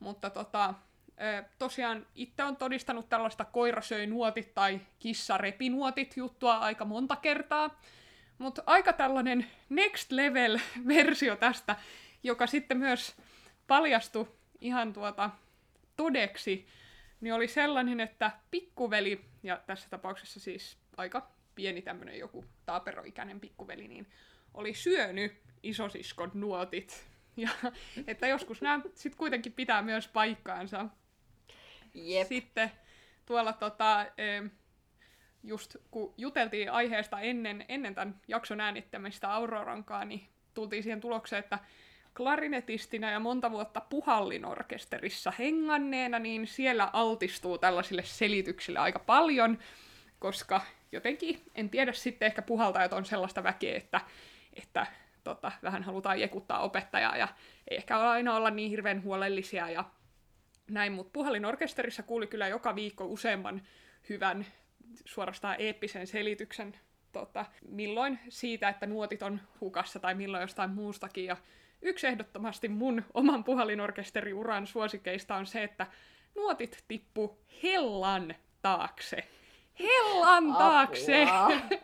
mutta 0.00 0.30
tota, 0.30 0.74
tosiaan 1.58 2.06
itse 2.14 2.44
on 2.44 2.56
todistanut 2.56 3.08
tällaista 3.08 3.44
koira 3.44 3.82
söi 3.82 4.06
nuotit 4.06 4.54
tai 4.54 4.80
kissa 4.98 5.38
repi 5.38 5.68
nuotit 5.68 6.16
juttua 6.16 6.58
aika 6.58 6.84
monta 6.84 7.16
kertaa. 7.16 7.80
Mutta 8.38 8.62
aika 8.66 8.92
tällainen 8.92 9.46
next 9.68 10.12
level 10.12 10.58
versio 10.88 11.36
tästä, 11.36 11.76
joka 12.22 12.46
sitten 12.46 12.78
myös 12.78 13.16
paljastui 13.66 14.28
ihan 14.60 14.92
tuota 14.92 15.30
todeksi, 15.96 16.66
niin 17.20 17.34
oli 17.34 17.48
sellainen, 17.48 18.00
että 18.00 18.30
pikkuveli, 18.50 19.24
ja 19.42 19.60
tässä 19.66 19.88
tapauksessa 19.90 20.40
siis 20.40 20.78
aika 20.96 21.30
pieni 21.54 21.82
tämmöinen 21.82 22.18
joku 22.18 22.44
taaperoikäinen 22.66 23.40
pikkuveli, 23.40 23.88
niin 23.88 24.06
oli 24.54 24.74
syönyt 24.74 25.32
isosiskon 25.62 26.30
nuotit. 26.34 27.06
Ja 27.36 27.50
että 28.06 28.26
joskus 28.26 28.62
nämä 28.62 28.80
sitten 28.94 29.18
kuitenkin 29.18 29.52
pitää 29.52 29.82
myös 29.82 30.08
paikkaansa. 30.08 30.88
Jep. 31.96 32.28
Sitten 32.28 32.70
tuolla 33.26 33.52
tota, 33.52 34.06
just 35.44 35.76
kun 35.90 36.14
juteltiin 36.16 36.72
aiheesta 36.72 37.20
ennen, 37.20 37.64
ennen 37.68 37.94
tämän 37.94 38.20
jakson 38.28 38.60
äänittämistä 38.60 39.34
Aurorankaan, 39.34 40.08
niin 40.08 40.28
tultiin 40.54 40.82
siihen 40.82 41.00
tulokseen, 41.00 41.40
että 41.40 41.58
klarinetistina 42.16 43.10
ja 43.10 43.20
monta 43.20 43.50
vuotta 43.50 43.80
puhallinorkesterissa 43.80 45.32
henganneena, 45.38 46.18
niin 46.18 46.46
siellä 46.46 46.90
altistuu 46.92 47.58
tällaisille 47.58 48.02
selityksille 48.04 48.78
aika 48.78 48.98
paljon, 48.98 49.58
koska 50.18 50.60
jotenkin, 50.92 51.42
en 51.54 51.70
tiedä 51.70 51.92
sitten 51.92 52.26
ehkä 52.26 52.42
puhaltajat 52.42 52.92
on 52.92 53.04
sellaista 53.04 53.42
väkeä, 53.42 53.76
että, 53.76 54.00
että 54.54 54.86
tota, 55.24 55.52
vähän 55.62 55.82
halutaan 55.82 56.20
jekuttaa 56.20 56.60
opettajaa 56.60 57.16
ja 57.16 57.28
ei 57.68 57.76
ehkä 57.76 57.98
aina 57.98 58.36
olla 58.36 58.50
niin 58.50 58.70
hirveän 58.70 59.02
huolellisia 59.02 59.70
ja 59.70 59.84
näin, 60.70 60.92
mutta 60.92 61.10
puhallinorkesterissa 61.12 62.02
kuuli 62.02 62.26
kyllä 62.26 62.48
joka 62.48 62.74
viikko 62.74 63.04
useamman 63.04 63.62
hyvän, 64.08 64.46
suorastaan 65.04 65.56
eeppisen 65.58 66.06
selityksen 66.06 66.74
tota, 67.12 67.44
milloin 67.68 68.18
siitä, 68.28 68.68
että 68.68 68.86
nuotit 68.86 69.22
on 69.22 69.40
hukassa 69.60 69.98
tai 69.98 70.14
milloin 70.14 70.40
jostain 70.40 70.70
muustakin. 70.70 71.24
Ja 71.24 71.36
yksi 71.82 72.06
ehdottomasti 72.06 72.68
mun 72.68 73.02
oman 73.14 73.44
puhallinorkesteriuran 73.44 74.66
suosikeista 74.66 75.36
on 75.36 75.46
se, 75.46 75.62
että 75.62 75.86
nuotit 76.34 76.84
tippu 76.88 77.38
hellan 77.62 78.34
taakse. 78.62 79.28
Hellan 79.80 80.54
taakse! 80.54 81.26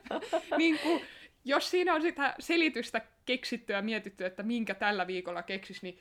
niin 0.59 0.79
kuin, 0.79 1.03
jos 1.45 1.71
siinä 1.71 1.95
on 1.95 2.03
sitä 2.03 2.35
selitystä 2.39 3.01
keksittyä 3.25 3.77
ja 3.77 3.83
mietitty, 3.83 4.25
että 4.25 4.43
minkä 4.43 4.75
tällä 4.75 5.07
viikolla 5.07 5.43
keksis, 5.43 5.83
niin 5.83 5.99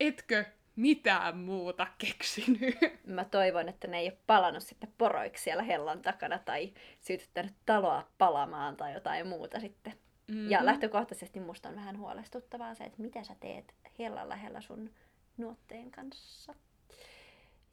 etkö 0.00 0.44
mitään 0.76 1.38
muuta 1.38 1.86
keksinyt. 1.98 2.78
Mä 3.06 3.24
toivon, 3.24 3.68
että 3.68 3.88
ne 3.88 3.98
ei 3.98 4.08
ole 4.08 4.18
palannut 4.26 4.62
sitten 4.62 4.92
poroiksi 4.98 5.44
siellä 5.44 5.62
hellan 5.62 6.02
takana 6.02 6.38
tai 6.38 6.72
sytyttänyt 7.00 7.54
taloa 7.66 8.06
palamaan 8.18 8.76
tai 8.76 8.94
jotain 8.94 9.26
muuta 9.26 9.60
sitten. 9.60 9.92
Mm-hmm. 10.28 10.50
Ja 10.50 10.66
lähtökohtaisesti 10.66 11.40
musta 11.40 11.68
on 11.68 11.76
vähän 11.76 11.98
huolestuttavaa 11.98 12.74
se, 12.74 12.84
että 12.84 13.02
mitä 13.02 13.24
sä 13.24 13.36
teet 13.40 13.74
hellan 13.98 14.28
lähellä 14.28 14.60
sun 14.60 14.90
nuotteen 15.36 15.90
kanssa. 15.90 16.54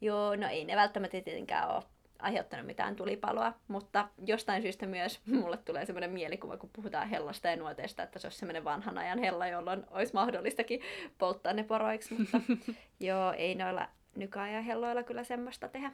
Joo, 0.00 0.36
no 0.36 0.48
ei 0.48 0.64
ne 0.64 0.76
välttämättä 0.76 1.20
tietenkään 1.20 1.70
ole 1.70 1.82
aiheuttanut 2.18 2.66
mitään 2.66 2.96
tulipaloa, 2.96 3.52
mutta 3.68 4.08
jostain 4.26 4.62
syystä 4.62 4.86
myös 4.86 5.20
mulle 5.40 5.56
tulee 5.56 5.86
semmoinen 5.86 6.10
mielikuva, 6.10 6.56
kun 6.56 6.70
puhutaan 6.72 7.08
hellasta 7.08 7.48
ja 7.48 7.56
nuoteesta, 7.56 8.02
että 8.02 8.18
se 8.18 8.26
olisi 8.26 8.38
semmoinen 8.38 8.64
vanhan 8.64 8.98
ajan 8.98 9.18
hella, 9.18 9.46
jolloin 9.46 9.84
olisi 9.90 10.14
mahdollistakin 10.14 10.80
polttaa 11.18 11.52
ne 11.52 11.62
poroiksi, 11.62 12.14
mutta 12.14 12.40
joo, 13.00 13.32
ei 13.32 13.54
noilla 13.54 13.88
nykyajan 14.16 14.64
helloilla 14.64 15.02
kyllä 15.02 15.24
semmoista 15.24 15.68
tehdä. 15.68 15.92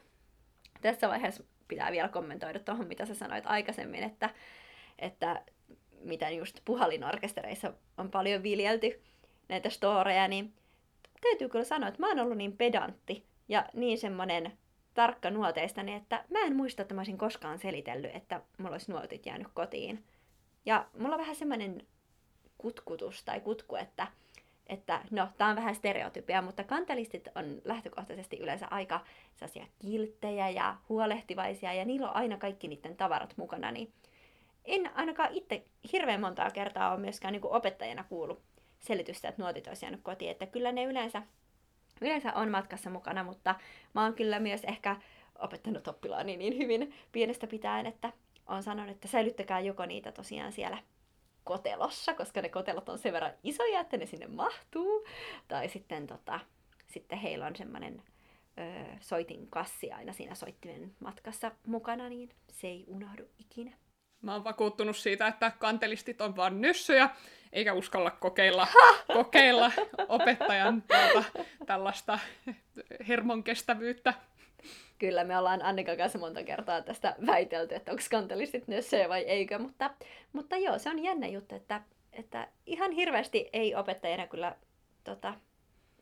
Tässä 0.81 1.09
vaiheessa 1.09 1.45
pitää 1.69 1.93
vielä 1.93 2.09
kommentoida 2.09 2.59
tuohon, 2.59 2.87
mitä 2.87 3.07
sä 3.07 3.15
sanoit 3.15 3.45
aikaisemmin, 3.47 4.03
että, 4.03 4.31
että 4.99 5.43
mitä 6.01 6.31
just 6.31 6.61
puhallinorkestereissa 6.65 7.73
on 7.99 8.11
paljon 8.11 8.43
viljelty 8.43 9.03
näitä 9.49 9.71
storeja, 9.71 10.29
niin 10.29 10.53
täytyy 11.21 11.49
kyllä 11.49 11.65
sanoa, 11.65 11.89
että 11.89 12.01
mä 12.01 12.09
oon 12.09 12.19
ollut 12.19 12.37
niin 12.37 12.57
pedantti 12.57 13.25
ja 13.49 13.67
niin 13.75 13.99
semmoinen 13.99 14.53
tarkka 14.95 15.31
nuoteistani, 15.31 15.95
että 15.95 16.25
mä 16.31 16.39
en 16.39 16.57
muista, 16.57 16.83
että 16.83 16.95
mä 16.95 17.01
olisin 17.01 17.19
koskaan 17.19 17.59
selitellyt, 17.59 18.17
että 18.17 18.41
mulla 18.59 18.73
olisi 18.73 18.93
nuotit 18.93 19.27
jäänyt 19.27 19.49
kotiin. 19.55 20.05
Ja 20.67 20.87
mulla 20.99 21.15
on 21.15 21.21
vähän 21.21 21.37
semmoinen 21.37 21.87
kutkutus 22.59 23.25
tai 23.25 23.41
kutku, 23.41 23.77
että, 23.77 24.07
että 24.67 25.01
no, 25.11 25.29
tää 25.39 25.49
on 25.49 25.57
vähän 25.57 25.75
stereotypia, 25.75 26.43
mutta 26.43 26.65
kantelistit 26.65 27.29
on 27.35 27.63
lähtökohtaisesti 27.65 28.37
yleensä 28.37 28.67
aika 28.71 29.01
sellaisia 29.37 29.67
kilttejä 29.79 30.49
ja 30.49 30.77
huolehtivaisia, 30.89 31.75
ja 31.75 31.85
niillä 31.85 32.11
on 32.11 32.17
aina 32.17 32.37
kaikki 32.37 32.69
niiden 32.69 32.97
tavarat 32.97 33.37
mukana, 33.37 33.71
niin 33.71 33.93
en 34.65 34.91
ainakaan 34.95 35.33
itse 35.33 35.65
hirveän 35.93 36.21
montaa 36.21 36.51
kertaa 36.51 36.93
ole 36.93 37.01
myöskään 37.01 37.33
niin 37.33 37.43
opettajana 37.45 38.05
kuullut 38.05 38.43
selitystä, 38.81 39.29
että 39.29 39.43
nuotit 39.43 39.67
olisi 39.67 39.85
jäänyt 39.85 40.01
kotiin, 40.03 40.31
että 40.31 40.47
kyllä 40.47 40.73
ne 40.73 40.85
yleensä 40.85 41.23
yleensä 42.01 42.33
on 42.33 42.51
matkassa 42.51 42.91
mukana, 42.91 43.25
mutta 43.25 43.55
mä 43.95 44.03
oon 44.03 44.15
kyllä 44.15 44.39
myös 44.39 44.65
ehkä 44.65 44.97
opettanut 45.39 45.89
oppilaani 45.89 46.37
niin 46.37 46.59
hyvin 46.59 46.95
pienestä 47.13 47.47
pitäen, 47.47 47.87
että 47.87 48.13
on 48.47 48.63
sanonut, 48.63 48.91
että 48.91 49.09
säilyttäkää 49.09 49.61
joko 49.61 49.87
niitä 49.87 50.13
tosiaan 50.13 50.53
siellä 50.53 50.79
kotelossa, 51.45 52.15
koska 52.15 52.43
ne 52.43 52.49
kotelot 52.49 52.89
on 52.89 52.99
sen 52.99 53.13
verran 53.13 53.33
isoja, 53.43 53.81
että 53.81 53.97
ne 53.97 54.07
sinne 54.07 54.27
mahtuu. 54.27 55.07
Tai 55.49 55.69
sitten, 55.69 56.07
tota, 56.07 56.41
sitten 56.87 57.19
heillä 57.19 57.47
on 57.47 57.57
semmoinen 57.57 58.03
soitin 59.01 59.51
kassi 59.51 59.93
aina 59.93 60.13
siinä 60.13 60.35
soittimen 60.35 60.93
matkassa 61.01 61.53
mukana, 61.67 62.09
niin 62.09 62.29
se 62.53 62.67
ei 62.67 62.85
unohdu 62.89 63.23
ikinä. 63.39 63.73
Mä 64.23 64.33
oon 64.33 64.45
vakuuttunut 64.45 64.97
siitä, 64.97 65.27
että 65.27 65.51
kantelistit 65.51 66.21
on 66.21 66.37
vaan 66.37 66.61
nyssyjä, 66.61 67.11
eikä 67.53 67.73
uskalla 67.73 68.11
kokeilla, 68.11 68.69
kokeilla 69.13 69.73
opettajan 70.09 70.83
tuota, 70.83 71.25
tällaista 71.67 72.19
hermon 73.09 73.45
kestävyyttä. 73.45 74.15
Kyllä, 74.99 75.25
me 75.25 75.39
ollaan 75.39 75.63
Annika 75.63 75.97
kanssa 75.97 76.19
monta 76.19 76.43
kertaa 76.43 76.83
tästä 76.83 77.17
väitelty, 77.27 77.75
että 77.75 77.93
onko 77.93 78.03
kantelistit 78.11 78.69
nössöjä 78.69 79.09
vai 79.09 79.23
eikö, 79.23 79.59
mutta, 79.59 79.91
mutta 80.33 80.57
joo, 80.57 80.79
se 80.79 80.91
on 80.91 81.03
jännä 81.03 81.27
juttu, 81.27 81.55
että, 81.55 81.83
että 82.13 82.49
ihan 82.67 82.93
hirveästi 82.93 83.51
ei 83.53 83.75
opettajana 83.75 84.27
kyllä 84.27 84.57
tota, 85.05 85.35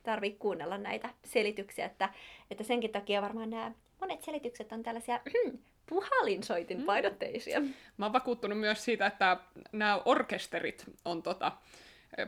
tarvi 0.03 0.31
kuunnella 0.31 0.79
näitä 0.79 1.11
selityksiä, 1.25 1.87
että, 1.87 2.09
että 2.51 2.65
senkin 2.65 2.93
takia 2.93 3.23
varmaan 3.23 3.51
nämä 3.51 3.73
monet 4.01 4.23
selitykset 4.23 4.73
on 4.73 4.83
tällaisia 4.83 5.21
hmm, 5.91 6.01
puhalinsoitin 6.01 6.83
painotteisia. 6.83 7.61
Mm. 7.61 7.75
Mä 7.97 8.05
oon 8.05 8.13
vakuuttunut 8.13 8.59
myös 8.59 8.85
siitä, 8.85 9.07
että 9.07 9.37
nämä 9.73 10.03
orkesterit 10.05 10.85
on 11.05 11.23
tota, 11.23 11.53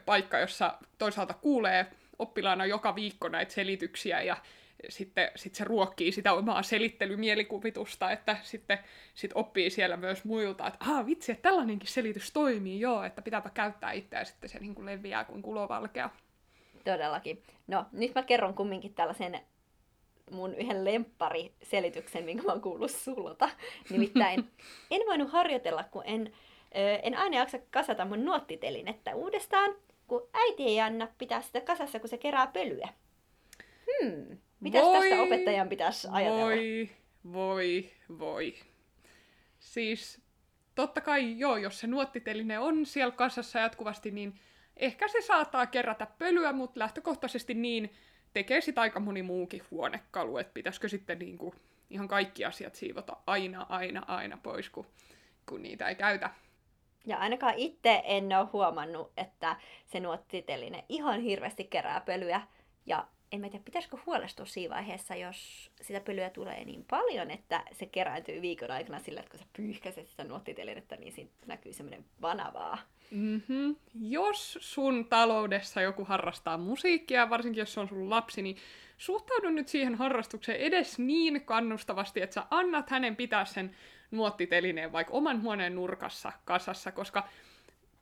paikka, 0.05 0.39
jossa 0.39 0.79
toisaalta 0.99 1.35
kuulee 1.35 1.87
oppilaana 2.19 2.67
joka 2.67 2.95
viikko 2.95 3.29
näitä 3.29 3.53
selityksiä 3.53 4.23
ja 4.23 4.37
sitten 4.89 5.31
sit 5.37 5.55
se 5.55 5.65
ruokkii 5.65 6.13
sitä 6.13 6.33
omaa 6.33 6.63
selittelymielikuvitusta, 6.63 8.11
että 8.11 8.37
sitten 8.43 8.79
sit 9.15 9.31
oppii 9.35 9.71
siellä 9.71 9.97
myös 9.97 10.25
muilta, 10.25 10.67
että 10.67 10.79
ah 10.81 11.07
vitsi, 11.07 11.33
että 11.33 11.43
tällainenkin 11.43 11.89
selitys 11.89 12.33
toimii, 12.33 12.81
joo, 12.81 13.05
että 13.05 13.23
pitääpä 13.23 13.51
käyttää 13.51 13.93
itseä, 13.93 14.25
sitten 14.25 14.51
se 14.51 14.59
niin 14.59 14.75
kuin 14.75 14.87
leviää 14.87 15.25
kuin 15.25 15.43
kulovalkea. 15.43 16.11
Todellakin. 16.85 17.43
No, 17.67 17.87
nyt 17.93 18.15
mä 18.15 18.23
kerron 18.23 18.55
kumminkin 18.55 18.95
tällaisen 18.95 19.41
mun 20.31 20.55
yhden 20.55 20.85
lemppariselityksen, 20.85 22.25
minkä 22.25 22.43
mä 22.43 22.53
oon 22.53 22.61
kuullut 22.61 22.91
sulta. 22.91 23.51
Nimittäin 23.91 24.51
en 24.91 25.03
voinut 25.07 25.31
harjoitella, 25.31 25.85
kun 25.85 26.03
en, 26.07 26.33
en 27.03 27.19
aina 27.19 27.37
jaksa 27.37 27.59
kasata 27.71 28.05
mun 28.05 28.25
nuottitelinettä 28.25 29.15
uudestaan, 29.15 29.75
kun 30.07 30.29
äiti 30.35 30.63
ei 30.63 30.81
anna 30.81 31.09
pitää 31.19 31.43
sitä 31.43 31.61
kasassa, 31.61 32.01
kun 32.01 32.09
se 32.09 32.19
kerää 32.19 32.47
pölyä. 32.47 32.89
Hmm, 33.87 34.39
mitäs 34.61 34.83
voi, 34.83 35.09
tästä 35.09 35.23
opettajan 35.23 35.69
pitäisi 35.69 36.09
ajatella? 36.11 36.45
Voi, 36.45 36.91
voi, 37.33 37.91
voi. 38.19 38.55
Siis 39.59 40.21
totta 40.75 41.01
kai 41.01 41.39
joo, 41.39 41.57
jos 41.57 41.81
se 41.81 41.87
nuottiteline 41.87 42.59
on 42.59 42.87
siellä 42.87 43.13
kasassa 43.13 43.59
jatkuvasti, 43.59 44.11
niin 44.11 44.35
ehkä 44.77 45.09
se 45.09 45.21
saattaa 45.21 45.67
kerätä 45.67 46.07
pölyä, 46.19 46.53
mutta 46.53 46.81
lähtökohtaisesti 46.81 47.55
niin 47.55 47.91
tekee 48.33 48.61
sitä 48.61 48.81
aika 48.81 49.01
moni 49.01 49.23
muukin 49.23 49.63
huonekalu, 49.71 50.39
että 50.39 50.55
pitäisikö 50.55 50.89
sitten 50.89 51.19
niin 51.19 51.39
kuin 51.39 51.55
ihan 51.91 52.09
kaikki 52.09 52.45
asiat 52.45 52.75
siivota 52.75 53.17
aina, 53.27 53.67
aina, 53.69 54.03
aina 54.09 54.39
pois, 54.43 54.71
kun, 54.71 54.87
kun 55.47 55.63
niitä 55.63 55.89
ei 55.89 55.95
käytä. 55.95 56.31
Ja 57.07 57.17
ainakaan 57.19 57.55
itse 57.57 58.03
en 58.05 58.39
ole 58.39 58.49
huomannut, 58.53 59.13
että 59.17 59.57
se 59.87 60.01
nuottiteline 60.01 60.85
ihan 60.89 61.21
hirveästi 61.21 61.65
kerää 61.65 62.01
pölyä. 62.01 62.41
Ja 62.87 63.07
en 63.33 63.41
mä 63.41 63.49
tiedä, 63.49 63.65
pitäisikö 63.65 63.97
huolestua 64.07 64.47
siinä 64.47 64.75
vaiheessa, 64.75 65.15
jos 65.15 65.71
sitä 65.83 66.01
pölyä 66.01 66.31
tulee 66.31 66.65
niin 66.65 66.85
paljon, 66.91 67.31
että 67.31 67.65
se 67.73 67.87
kerääntyy 67.87 68.43
viikon 68.43 68.71
aikana 68.71 68.99
sillä, 68.99 69.21
että 69.21 69.31
kun 69.31 69.41
sä 69.41 69.47
pyyhkäiset 69.57 70.09
sitä 70.09 70.25
nuottitelinettä, 70.25 70.97
niin 70.97 71.13
siitä 71.13 71.33
näkyy 71.47 71.73
semmoinen 71.73 72.05
vanavaa. 72.23 72.79
Mm-hmm. 73.11 73.77
Jos 74.01 74.59
sun 74.61 75.07
taloudessa 75.09 75.83
joku 75.83 76.05
harrastaa 76.05 76.59
musiikkia, 76.59 77.31
varsinkin 77.31 77.61
jos 77.61 77.75
se 77.75 77.81
on 77.81 77.89
sun 77.89 78.11
lapsi, 78.11 78.43
niin 78.43 78.57
suhtaudu 78.99 79.51
nyt 79.51 79.69
siihen 79.69 79.95
harrastukseen 79.95 80.61
edes 80.61 80.99
niin 80.99 81.45
kannustavasti, 81.45 82.23
että 82.23 82.35
sä 82.35 82.47
annat 82.51 82.91
hänen 82.91 83.17
pitää 83.17 83.45
sen 83.45 83.77
nuottitelineen 84.11 84.93
vaikka 84.93 85.13
oman 85.13 85.43
huoneen 85.43 85.75
nurkassa 85.75 86.33
kasassa, 86.45 86.93
koska 86.93 87.29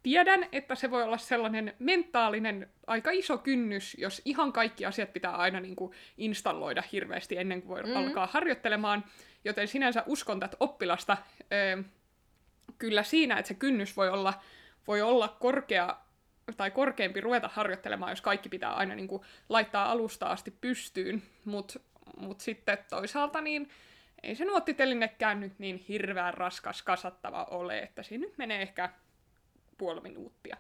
tiedän, 0.03 0.47
että 0.53 0.75
se 0.75 0.91
voi 0.91 1.03
olla 1.03 1.19
sellainen 1.19 1.75
mentaalinen 1.79 2.71
aika 2.87 3.11
iso 3.11 3.39
kynnys, 3.39 3.97
jos 3.99 4.23
ihan 4.25 4.53
kaikki 4.53 4.87
asiat 4.87 5.13
pitää 5.13 5.37
aina 5.37 5.61
niin 5.61 5.77
kuin 5.77 5.93
installoida 6.17 6.83
hirveästi 6.93 7.37
ennen 7.37 7.63
kuin 7.63 7.69
voi 7.69 7.83
mm. 7.83 7.97
alkaa 7.97 8.27
harjoittelemaan, 8.27 9.05
joten 9.45 9.69
sinänsä 9.69 10.03
uskon 10.07 10.41
tätä 10.41 10.57
oppilasta. 10.61 11.17
Ö, 11.53 11.85
kyllä 12.79 13.03
siinä, 13.03 13.39
että 13.39 13.49
se 13.49 13.55
kynnys 13.55 13.97
voi 13.97 14.09
olla 14.09 14.35
voi 14.87 15.03
olla 15.03 15.37
korkea 15.41 15.97
tai 16.57 16.71
korkeampi 16.71 17.21
ruveta 17.21 17.51
harjoittelemaan, 17.53 18.13
jos 18.13 18.21
kaikki 18.21 18.49
pitää 18.49 18.73
aina 18.73 18.95
niin 18.95 19.09
kuin 19.09 19.23
laittaa 19.49 19.91
alusta 19.91 20.27
asti 20.27 20.51
pystyyn, 20.51 21.23
mutta 21.45 21.81
mut 22.17 22.41
sitten 22.41 22.79
toisaalta 22.91 23.41
niin 23.41 23.71
ei 24.23 24.35
se 24.35 24.45
nuottitelinekään 24.45 25.41
nyt 25.41 25.59
niin 25.59 25.77
hirveän 25.77 26.35
raskas 26.35 26.83
kasattava 26.83 27.45
ole, 27.45 27.79
että 27.79 28.03
siinä 28.03 28.27
nyt 28.27 28.39
menee 28.39 28.63
ehkä 28.63 28.91
puoli 29.79 30.01
minuuttia. 30.01 30.57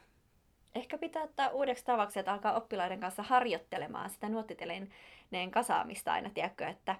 Ehkä 0.74 0.98
pitää 0.98 1.22
ottaa 1.22 1.48
uudeksi 1.48 1.84
tavaksi, 1.84 2.18
että 2.18 2.32
alkaa 2.32 2.56
oppilaiden 2.56 3.00
kanssa 3.00 3.22
harjoittelemaan 3.22 4.10
sitä 4.10 4.28
nuottitelineen 4.28 5.50
kasaamista 5.50 6.12
aina, 6.12 6.30
tiedätkö, 6.30 6.66
että 6.66 6.96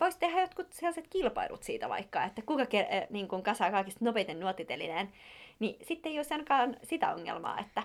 voisi 0.00 0.18
tehdä 0.18 0.40
jotkut 0.40 0.72
sellaiset 0.72 1.08
kilpailut 1.08 1.62
siitä 1.62 1.88
vaikka, 1.88 2.24
että 2.24 2.42
kuka 2.42 2.64
ke- 2.64 3.06
niin 3.10 3.28
kun 3.28 3.42
kasaa 3.42 3.70
kaikista 3.70 4.04
nopeiten 4.04 4.40
nuottitelineen, 4.40 5.12
niin 5.58 5.76
sitten 5.82 6.12
ei 6.12 6.18
olisi 6.18 6.34
ainakaan 6.34 6.76
sitä 6.82 7.14
ongelmaa, 7.14 7.60
että, 7.60 7.82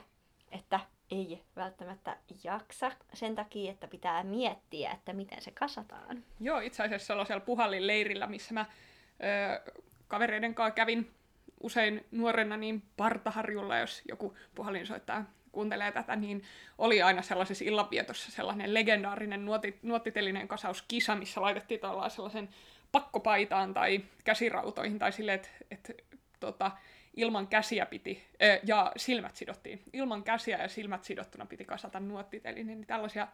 että 0.51 0.79
ei 1.11 1.41
välttämättä 1.55 2.17
jaksa 2.43 2.91
sen 3.13 3.35
takia, 3.35 3.71
että 3.71 3.87
pitää 3.87 4.23
miettiä, 4.23 4.91
että 4.91 5.13
miten 5.13 5.41
se 5.41 5.51
kasataan. 5.51 6.23
Joo, 6.39 6.59
itse 6.59 6.83
asiassa 6.83 7.07
sellaisella 7.07 7.45
puhallin 7.45 7.87
leirillä, 7.87 8.27
missä 8.27 8.53
mä 8.53 8.65
ö, 8.65 9.71
kavereiden 10.07 10.55
kanssa 10.55 10.75
kävin 10.75 11.11
usein 11.59 12.05
nuorena 12.11 12.57
niin 12.57 12.83
partaharjulla, 12.97 13.77
jos 13.77 14.01
joku 14.07 14.37
puhallin 14.55 14.87
soittaa 14.87 15.25
kuuntelee 15.51 15.91
tätä, 15.91 16.15
niin 16.15 16.43
oli 16.77 17.01
aina 17.01 17.21
sellaisessa 17.21 17.65
illanvietossa 17.65 18.31
sellainen 18.31 18.73
legendaarinen 18.73 19.45
nuoti, 19.45 19.79
nuottitelineen 19.81 20.47
kasauskisa, 20.47 21.15
missä 21.15 21.41
laitettiin 21.41 21.81
sellaisen 22.07 22.49
pakkopaitaan 22.91 23.73
tai 23.73 24.01
käsirautoihin 24.23 24.99
tai 24.99 25.11
silleen, 25.11 25.35
että 25.35 25.49
et, 25.71 26.05
tota, 26.39 26.71
ilman 27.15 27.47
käsiä 27.47 27.85
piti, 27.85 28.23
ja 28.63 28.91
silmät 28.97 29.35
sidottiin. 29.35 29.83
Ilman 29.93 30.23
käsiä 30.23 30.57
ja 30.57 30.67
silmät 30.67 31.03
sidottuna 31.03 31.45
piti 31.45 31.65
kasata 31.65 31.99
nuottiteline, 31.99 32.75
niin 32.75 32.87
tällaisia 32.87 33.27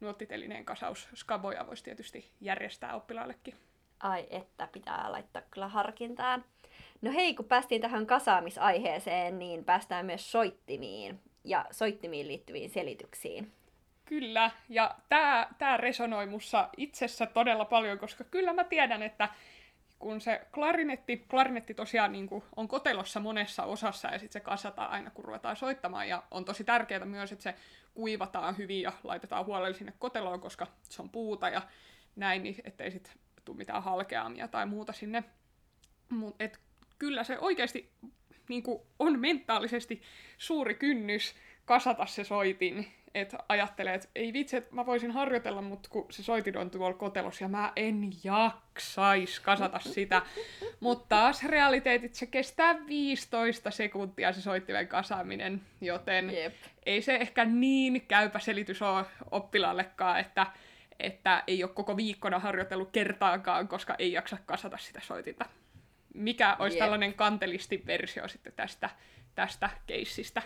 nuottitelineen 0.00 0.64
kasausskaboja 0.64 1.66
voisi 1.66 1.84
tietysti 1.84 2.30
järjestää 2.40 2.94
oppilaallekin. 2.94 3.54
Ai 4.00 4.26
että, 4.30 4.68
pitää 4.72 5.12
laittaa 5.12 5.42
kyllä 5.50 5.68
harkintaan. 5.68 6.44
No 7.02 7.12
hei, 7.12 7.34
kun 7.34 7.44
päästiin 7.44 7.80
tähän 7.80 8.06
kasaamisaiheeseen, 8.06 9.38
niin 9.38 9.64
päästään 9.64 10.06
myös 10.06 10.32
soittimiin 10.32 11.20
ja 11.44 11.64
soittimiin 11.70 12.28
liittyviin 12.28 12.70
selityksiin. 12.70 13.52
Kyllä, 14.04 14.50
ja 14.68 14.94
tämä 15.08 15.48
tää 15.58 15.76
resonoi 15.76 16.26
mussa 16.26 16.68
itsessä 16.76 17.26
todella 17.26 17.64
paljon, 17.64 17.98
koska 17.98 18.24
kyllä 18.24 18.52
mä 18.52 18.64
tiedän, 18.64 19.02
että 19.02 19.28
kun 19.98 20.20
se 20.20 20.46
klarinetti, 20.52 21.16
klarinetti 21.30 21.74
tosiaan 21.74 22.12
niin 22.12 22.26
kuin 22.26 22.44
on 22.56 22.68
kotelossa 22.68 23.20
monessa 23.20 23.64
osassa 23.64 24.08
ja 24.08 24.18
sitten 24.18 24.32
se 24.32 24.40
kasataan 24.40 24.90
aina 24.90 25.10
kun 25.10 25.24
ruvetaan 25.24 25.56
soittamaan 25.56 26.08
ja 26.08 26.22
on 26.30 26.44
tosi 26.44 26.64
tärkeää 26.64 27.04
myös, 27.04 27.32
että 27.32 27.42
se 27.42 27.54
kuivataan 27.94 28.56
hyvin 28.58 28.82
ja 28.82 28.92
laitetaan 29.04 29.46
huolella 29.46 29.76
sinne 29.76 29.92
koteloon, 29.98 30.40
koska 30.40 30.66
se 30.82 31.02
on 31.02 31.10
puuta 31.10 31.48
ja 31.48 31.62
näin, 32.16 32.42
niin 32.42 32.56
ettei 32.64 32.90
sitten 32.90 33.12
tule 33.44 33.56
mitään 33.56 33.82
halkeamia 33.82 34.48
tai 34.48 34.66
muuta 34.66 34.92
sinne. 34.92 35.24
Mut 36.08 36.36
et 36.38 36.60
kyllä 37.02 37.24
se 37.24 37.38
oikeasti 37.38 37.90
niin 38.48 38.62
kuin 38.62 38.82
on 38.98 39.20
mentaalisesti 39.20 40.02
suuri 40.38 40.74
kynnys 40.74 41.34
kasata 41.64 42.06
se 42.06 42.24
soitin 42.24 42.86
että 43.14 43.38
ajattelee, 43.48 43.94
että 43.94 44.08
ei 44.14 44.32
vitsi, 44.32 44.56
että 44.56 44.74
mä 44.74 44.86
voisin 44.86 45.10
harjoitella, 45.10 45.62
mutta 45.62 45.88
kun 45.88 46.06
se 46.10 46.22
soitin 46.22 46.56
on 46.56 46.70
tuolla 46.70 46.96
kotelossa 46.96 47.44
ja 47.44 47.48
mä 47.48 47.72
en 47.76 48.10
jaksais 48.24 49.40
kasata 49.40 49.78
sitä. 49.78 50.22
mutta 50.80 51.06
taas 51.08 51.44
realiteetit, 51.44 52.14
se 52.14 52.26
kestää 52.26 52.86
15 52.86 53.70
sekuntia 53.70 54.32
se 54.32 54.40
soittimen 54.40 54.88
kasaaminen, 54.88 55.60
joten 55.80 56.30
Jep. 56.30 56.54
ei 56.86 57.02
se 57.02 57.14
ehkä 57.16 57.44
niin 57.44 58.02
käypä 58.08 58.38
selitys 58.38 58.82
ole 58.82 59.04
oppilaallekaan, 59.30 60.20
että, 60.20 60.46
että 61.00 61.44
ei 61.46 61.64
ole 61.64 61.72
koko 61.74 61.96
viikkona 61.96 62.38
harjoitellut 62.38 62.90
kertaakaan, 62.92 63.68
koska 63.68 63.94
ei 63.98 64.12
jaksa 64.12 64.38
kasata 64.46 64.78
sitä 64.78 65.00
soitinta. 65.04 65.44
Mikä 66.14 66.56
olisi 66.58 66.76
Jep. 66.76 66.84
tällainen 66.84 67.14
kantelisti-versio 67.14 68.28
sitten 68.28 68.52
tästä, 68.52 68.90
tästä 69.34 69.70
keissistä? 69.86 70.42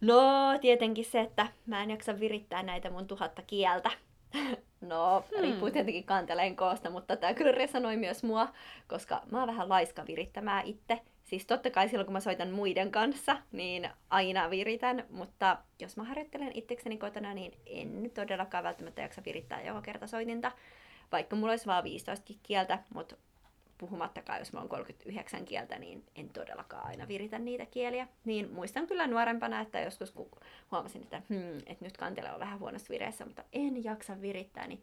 No, 0.00 0.22
tietenkin 0.60 1.04
se, 1.04 1.20
että 1.20 1.46
mä 1.66 1.82
en 1.82 1.90
jaksa 1.90 2.20
virittää 2.20 2.62
näitä 2.62 2.90
mun 2.90 3.06
tuhatta 3.06 3.42
kieltä. 3.42 3.90
No, 4.80 5.24
hmm. 5.30 5.42
riippuu 5.42 5.70
tietenkin 5.70 6.04
kanteleen 6.04 6.56
koosta, 6.56 6.90
mutta 6.90 7.16
tämä 7.16 7.34
kyllä 7.34 7.52
resonoi 7.52 7.96
myös 7.96 8.22
mua, 8.22 8.48
koska 8.88 9.22
mä 9.30 9.38
oon 9.38 9.48
vähän 9.48 9.68
laiska 9.68 10.06
virittämään 10.06 10.66
itse 10.66 11.00
Siis 11.28 11.46
totta 11.46 11.70
kai 11.70 11.88
silloin, 11.88 12.06
kun 12.06 12.12
mä 12.12 12.20
soitan 12.20 12.50
muiden 12.50 12.90
kanssa, 12.90 13.36
niin 13.52 13.90
aina 14.10 14.50
viritän, 14.50 15.06
mutta 15.10 15.58
jos 15.80 15.96
mä 15.96 16.04
harjoittelen 16.04 16.50
itsekseni 16.54 16.98
kotona, 16.98 17.34
niin 17.34 17.52
en 17.66 18.10
todellakaan 18.14 18.64
välttämättä 18.64 19.02
jaksa 19.02 19.22
virittää 19.26 19.62
joka 19.62 19.82
kerta 19.82 20.06
soitinta. 20.06 20.52
Vaikka 21.12 21.36
mulla 21.36 21.52
olisi 21.52 21.66
vain 21.66 21.84
15 21.84 22.32
kieltä, 22.42 22.78
mutta 22.94 23.16
puhumattakaan, 23.78 24.38
jos 24.38 24.52
mulla 24.52 24.62
on 24.62 24.68
39 24.68 25.44
kieltä, 25.44 25.78
niin 25.78 26.04
en 26.16 26.28
todellakaan 26.28 26.86
aina 26.86 27.08
viritä 27.08 27.38
niitä 27.38 27.66
kieliä. 27.66 28.08
Niin 28.24 28.52
muistan 28.52 28.86
kyllä 28.86 29.06
nuorempana, 29.06 29.60
että 29.60 29.80
joskus 29.80 30.10
kun 30.10 30.30
huomasin, 30.70 31.02
että, 31.02 31.22
hmm, 31.28 31.58
että 31.66 31.84
nyt 31.84 31.96
kantele 31.96 32.32
on 32.32 32.40
vähän 32.40 32.58
huonossa 32.58 32.90
vireessä, 32.90 33.24
mutta 33.24 33.44
en 33.52 33.84
jaksa 33.84 34.20
virittää, 34.20 34.66
niin 34.66 34.82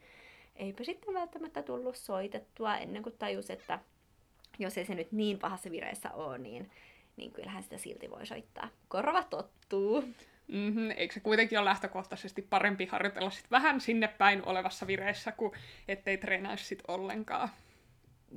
eipä 0.55 0.83
sitten 0.83 1.13
välttämättä 1.13 1.63
tullut 1.63 1.95
soitettua 1.95 2.77
ennen 2.77 3.03
kuin 3.03 3.15
tajus, 3.19 3.49
että 3.49 3.79
jos 4.59 4.77
ei 4.77 4.85
se 4.85 4.95
nyt 4.95 5.11
niin 5.11 5.39
pahassa 5.39 5.71
vireessä 5.71 6.11
ole, 6.11 6.37
niin, 6.37 6.71
niin 7.17 7.31
kyllähän 7.31 7.63
sitä 7.63 7.77
silti 7.77 8.11
voi 8.11 8.25
soittaa. 8.25 8.69
Korva 8.87 9.23
tottuu. 9.23 10.03
Mm-hmm. 10.47 10.91
Eikö 10.95 11.13
se 11.13 11.19
kuitenkin 11.19 11.59
ole 11.59 11.65
lähtökohtaisesti 11.65 12.41
parempi 12.41 12.85
harjoitella 12.85 13.29
sit 13.29 13.51
vähän 13.51 13.81
sinne 13.81 14.07
päin 14.07 14.45
olevassa 14.45 14.87
vireessä, 14.87 15.31
kuin 15.31 15.51
ettei 15.87 16.17
treenaisi 16.17 16.65
sit 16.65 16.83
ollenkaan? 16.87 17.49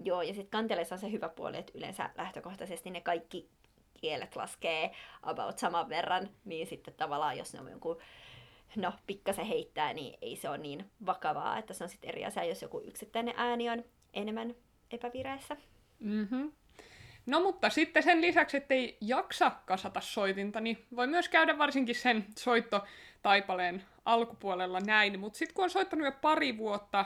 Joo, 0.04 0.22
ja 0.22 0.34
sitten 0.34 0.50
kanteleissa 0.50 0.94
on 0.94 0.98
se 0.98 1.10
hyvä 1.10 1.28
puoli, 1.28 1.56
että 1.56 1.72
yleensä 1.74 2.10
lähtökohtaisesti 2.16 2.90
ne 2.90 3.00
kaikki 3.00 3.48
kielet 4.00 4.36
laskee 4.36 4.90
about 5.22 5.58
saman 5.58 5.88
verran, 5.88 6.28
niin 6.44 6.66
sitten 6.66 6.94
tavallaan 6.94 7.38
jos 7.38 7.52
ne 7.52 7.60
on 7.60 7.70
jonkun 7.70 7.98
no, 8.76 8.92
pikkasen 9.06 9.46
heittää, 9.46 9.92
niin 9.92 10.18
ei 10.22 10.36
se 10.36 10.48
ole 10.48 10.58
niin 10.58 10.90
vakavaa, 11.06 11.58
että 11.58 11.74
se 11.74 11.84
on 11.84 11.90
sitten 11.90 12.08
eri 12.08 12.24
asia, 12.24 12.44
jos 12.44 12.62
joku 12.62 12.82
yksittäinen 12.86 13.34
ääni 13.36 13.70
on 13.70 13.84
enemmän 14.14 14.54
epävireessä. 14.90 15.56
Mm-hmm. 16.00 16.52
No 17.26 17.40
mutta 17.40 17.70
sitten 17.70 18.02
sen 18.02 18.20
lisäksi, 18.20 18.56
ettei 18.56 18.96
jaksa 19.00 19.50
kasata 19.66 20.00
soitinta, 20.00 20.60
niin 20.60 20.86
voi 20.96 21.06
myös 21.06 21.28
käydä 21.28 21.58
varsinkin 21.58 21.94
sen 21.94 22.26
soittotaipaleen 22.38 23.82
alkupuolella 24.04 24.80
näin. 24.80 25.20
Mutta 25.20 25.38
sitten 25.38 25.54
kun 25.54 25.64
on 25.64 25.70
soittanut 25.70 26.04
jo 26.04 26.12
pari 26.12 26.58
vuotta 26.58 27.04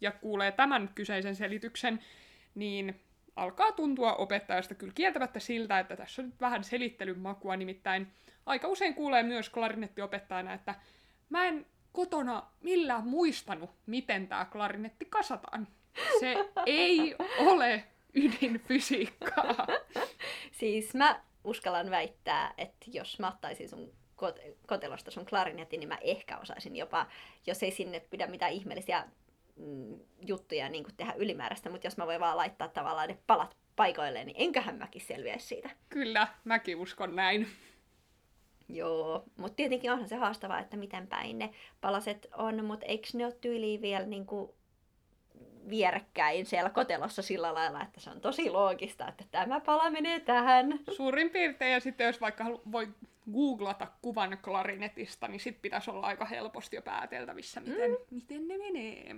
ja 0.00 0.10
kuulee 0.10 0.52
tämän 0.52 0.90
kyseisen 0.94 1.36
selityksen, 1.36 2.00
niin 2.58 3.00
alkaa 3.36 3.72
tuntua 3.72 4.14
opettajasta 4.14 4.74
kyllä 4.74 4.92
kieltämättä 4.92 5.40
siltä, 5.40 5.78
että 5.78 5.96
tässä 5.96 6.22
on 6.22 6.26
nyt 6.28 6.40
vähän 6.40 6.64
selittelyn 6.64 7.18
makua, 7.18 7.56
nimittäin 7.56 8.06
aika 8.46 8.68
usein 8.68 8.94
kuulee 8.94 9.22
myös 9.22 9.50
klarinettiopettajana, 9.50 10.52
että 10.52 10.74
mä 11.30 11.44
en 11.44 11.66
kotona 11.92 12.42
millään 12.60 13.06
muistanut, 13.06 13.70
miten 13.86 14.28
tämä 14.28 14.44
klarinetti 14.44 15.04
kasataan. 15.04 15.68
Se 16.20 16.34
ei 16.66 17.16
ole 17.38 17.84
ydinfysiikkaa. 18.14 19.66
siis 20.52 20.94
mä 20.94 21.20
uskallan 21.44 21.90
väittää, 21.90 22.54
että 22.58 22.86
jos 22.86 23.18
mä 23.18 23.28
ottaisin 23.28 23.68
sun 23.68 23.92
kotelosta 24.66 25.10
sun 25.10 25.26
klarinetin, 25.26 25.80
niin 25.80 25.88
mä 25.88 25.98
ehkä 26.00 26.38
osaisin 26.38 26.76
jopa, 26.76 27.06
jos 27.46 27.62
ei 27.62 27.70
sinne 27.70 28.00
pidä 28.00 28.26
mitään 28.26 28.52
ihmeellisiä 28.52 29.04
mm, 29.58 30.00
juttuja 30.26 30.68
niin 30.68 30.84
tehdä 30.96 31.12
ylimääräistä, 31.16 31.70
mutta 31.70 31.86
jos 31.86 31.96
mä 31.96 32.06
voin 32.06 32.20
vaan 32.20 32.36
laittaa 32.36 32.68
tavallaan 32.68 33.08
ne 33.08 33.18
palat 33.26 33.56
paikoilleen, 33.76 34.26
niin 34.26 34.36
enköhän 34.38 34.78
mäkin 34.78 35.02
selviä 35.02 35.38
siitä. 35.38 35.70
Kyllä, 35.88 36.28
mäkin 36.44 36.76
uskon 36.76 37.16
näin. 37.16 37.46
Joo, 38.68 39.24
mutta 39.36 39.56
tietenkin 39.56 39.92
onhan 39.92 40.08
se 40.08 40.16
haastavaa, 40.16 40.60
että 40.60 40.76
miten 40.76 41.06
päin 41.06 41.38
ne 41.38 41.50
palaset 41.80 42.26
on, 42.36 42.64
mutta 42.64 42.86
eikö 42.86 43.08
ne 43.14 43.24
ole 43.24 43.34
tyyliin 43.40 43.82
vielä 43.82 44.06
niin 44.06 44.26
kuin 44.26 44.50
vierekkäin 45.70 46.46
siellä 46.46 46.70
kotelossa 46.70 47.22
sillä 47.22 47.54
lailla, 47.54 47.82
että 47.82 48.00
se 48.00 48.10
on 48.10 48.20
tosi 48.20 48.50
loogista, 48.50 49.08
että 49.08 49.24
tämä 49.30 49.60
pala 49.60 49.90
menee 49.90 50.20
tähän. 50.20 50.80
Suurin 50.90 51.30
piirtein, 51.30 51.72
ja 51.72 51.80
sitten 51.80 52.06
jos 52.06 52.20
vaikka 52.20 52.44
voi 52.72 52.88
googlata 53.32 53.86
kuvan 54.02 54.38
klarinetista, 54.42 55.28
niin 55.28 55.40
sitten 55.40 55.62
pitäisi 55.62 55.90
olla 55.90 56.06
aika 56.06 56.24
helposti 56.24 56.76
jo 56.76 56.82
pääteltävissä, 56.82 57.60
miten, 57.60 57.90
mm. 57.90 57.96
miten 58.10 58.48
ne 58.48 58.58
menee. 58.58 59.16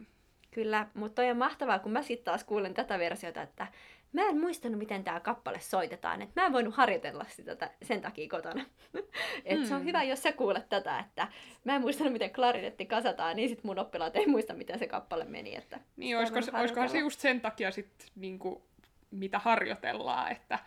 Kyllä, 0.51 0.87
mutta 0.95 1.23
on 1.23 1.37
mahtavaa, 1.37 1.79
kun 1.79 1.93
mä 1.93 2.03
sitten 2.03 2.25
taas 2.25 2.45
kuulen 2.45 2.75
tätä 2.75 2.99
versiota, 2.99 3.43
että 3.43 3.67
mä 4.13 4.23
en 4.29 4.41
muistanut, 4.41 4.79
miten 4.79 5.05
tämä 5.05 5.21
kappale 5.21 5.61
soitetaan. 5.61 6.23
Että 6.23 6.41
mä 6.41 6.47
en 6.47 6.53
voinut 6.53 6.75
harjoitella 6.75 7.27
sitä 7.29 7.71
sen 7.83 8.01
takia 8.01 8.29
kotona. 8.29 8.65
Et 9.45 9.59
hmm. 9.59 9.67
Se 9.67 9.75
on 9.75 9.81
hmm. 9.81 9.87
hyvä, 9.87 10.03
jos 10.03 10.23
sä 10.23 10.33
kuulet 10.33 10.69
tätä, 10.69 10.99
että 10.99 11.29
mä 11.65 11.75
en 11.75 11.81
muistanut, 11.81 12.13
miten 12.13 12.33
klarinetti 12.33 12.87
kasataan, 12.87 13.37
niin 13.37 13.49
sit 13.49 13.65
mun 13.65 13.79
oppilaat 13.79 14.17
ei 14.17 14.27
muista, 14.27 14.55
miten 14.55 14.79
se 14.79 14.87
kappale 14.87 15.25
meni. 15.25 15.57
Että 15.57 15.81
niin, 15.97 16.19
olisiko, 16.19 16.43
se, 16.43 16.51
olisikohan 16.55 16.89
se 16.89 16.99
just 16.99 17.21
sen 17.21 17.41
takia 17.41 17.71
sit, 17.71 18.13
niinku, 18.17 18.63
mitä 19.11 19.39
harjoitellaan, 19.39 20.33
että, 20.33 20.59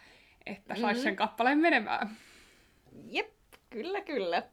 että 0.46 0.76
saisi 0.76 0.86
mm-hmm. 0.86 1.04
sen 1.04 1.16
kappaleen 1.16 1.58
menemään. 1.58 2.10
Jep, 3.10 3.32
kyllä, 3.70 4.02
kyllä. 4.02 4.44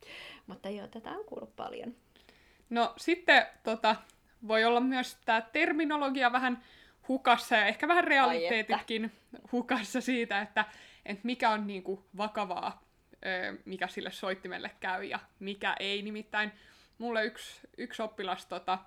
Mutta 0.47 0.69
joo, 0.69 0.87
tätä 0.87 1.11
on 1.11 1.25
kuullut 1.25 1.57
paljon. 1.57 1.95
No 2.71 2.95
sitten 2.97 3.47
tota, 3.63 3.97
voi 4.49 4.65
olla 4.65 4.81
myös 4.81 5.19
tämä 5.25 5.41
terminologia 5.41 6.33
vähän 6.33 6.63
hukassa 7.09 7.57
ja 7.57 7.67
ehkä 7.67 7.89
vähän 7.89 8.05
realiteetitkin 8.05 9.13
hukassa 9.53 10.01
siitä, 10.01 10.41
että, 10.41 10.65
että 11.07 11.21
mikä 11.25 11.51
on 11.51 11.67
niin 11.67 11.83
kuin 11.83 12.01
vakavaa, 12.17 12.83
mikä 13.65 13.89
sille 13.89 14.11
soittimelle 14.11 14.71
käy 14.81 15.05
ja 15.05 15.19
mikä 15.39 15.77
ei. 15.81 16.03
Nimittäin 16.03 16.53
mulle 16.99 17.25
yksi, 17.25 17.61
yksi 17.79 18.03
oppilas, 18.03 18.47
tota, 18.47 18.79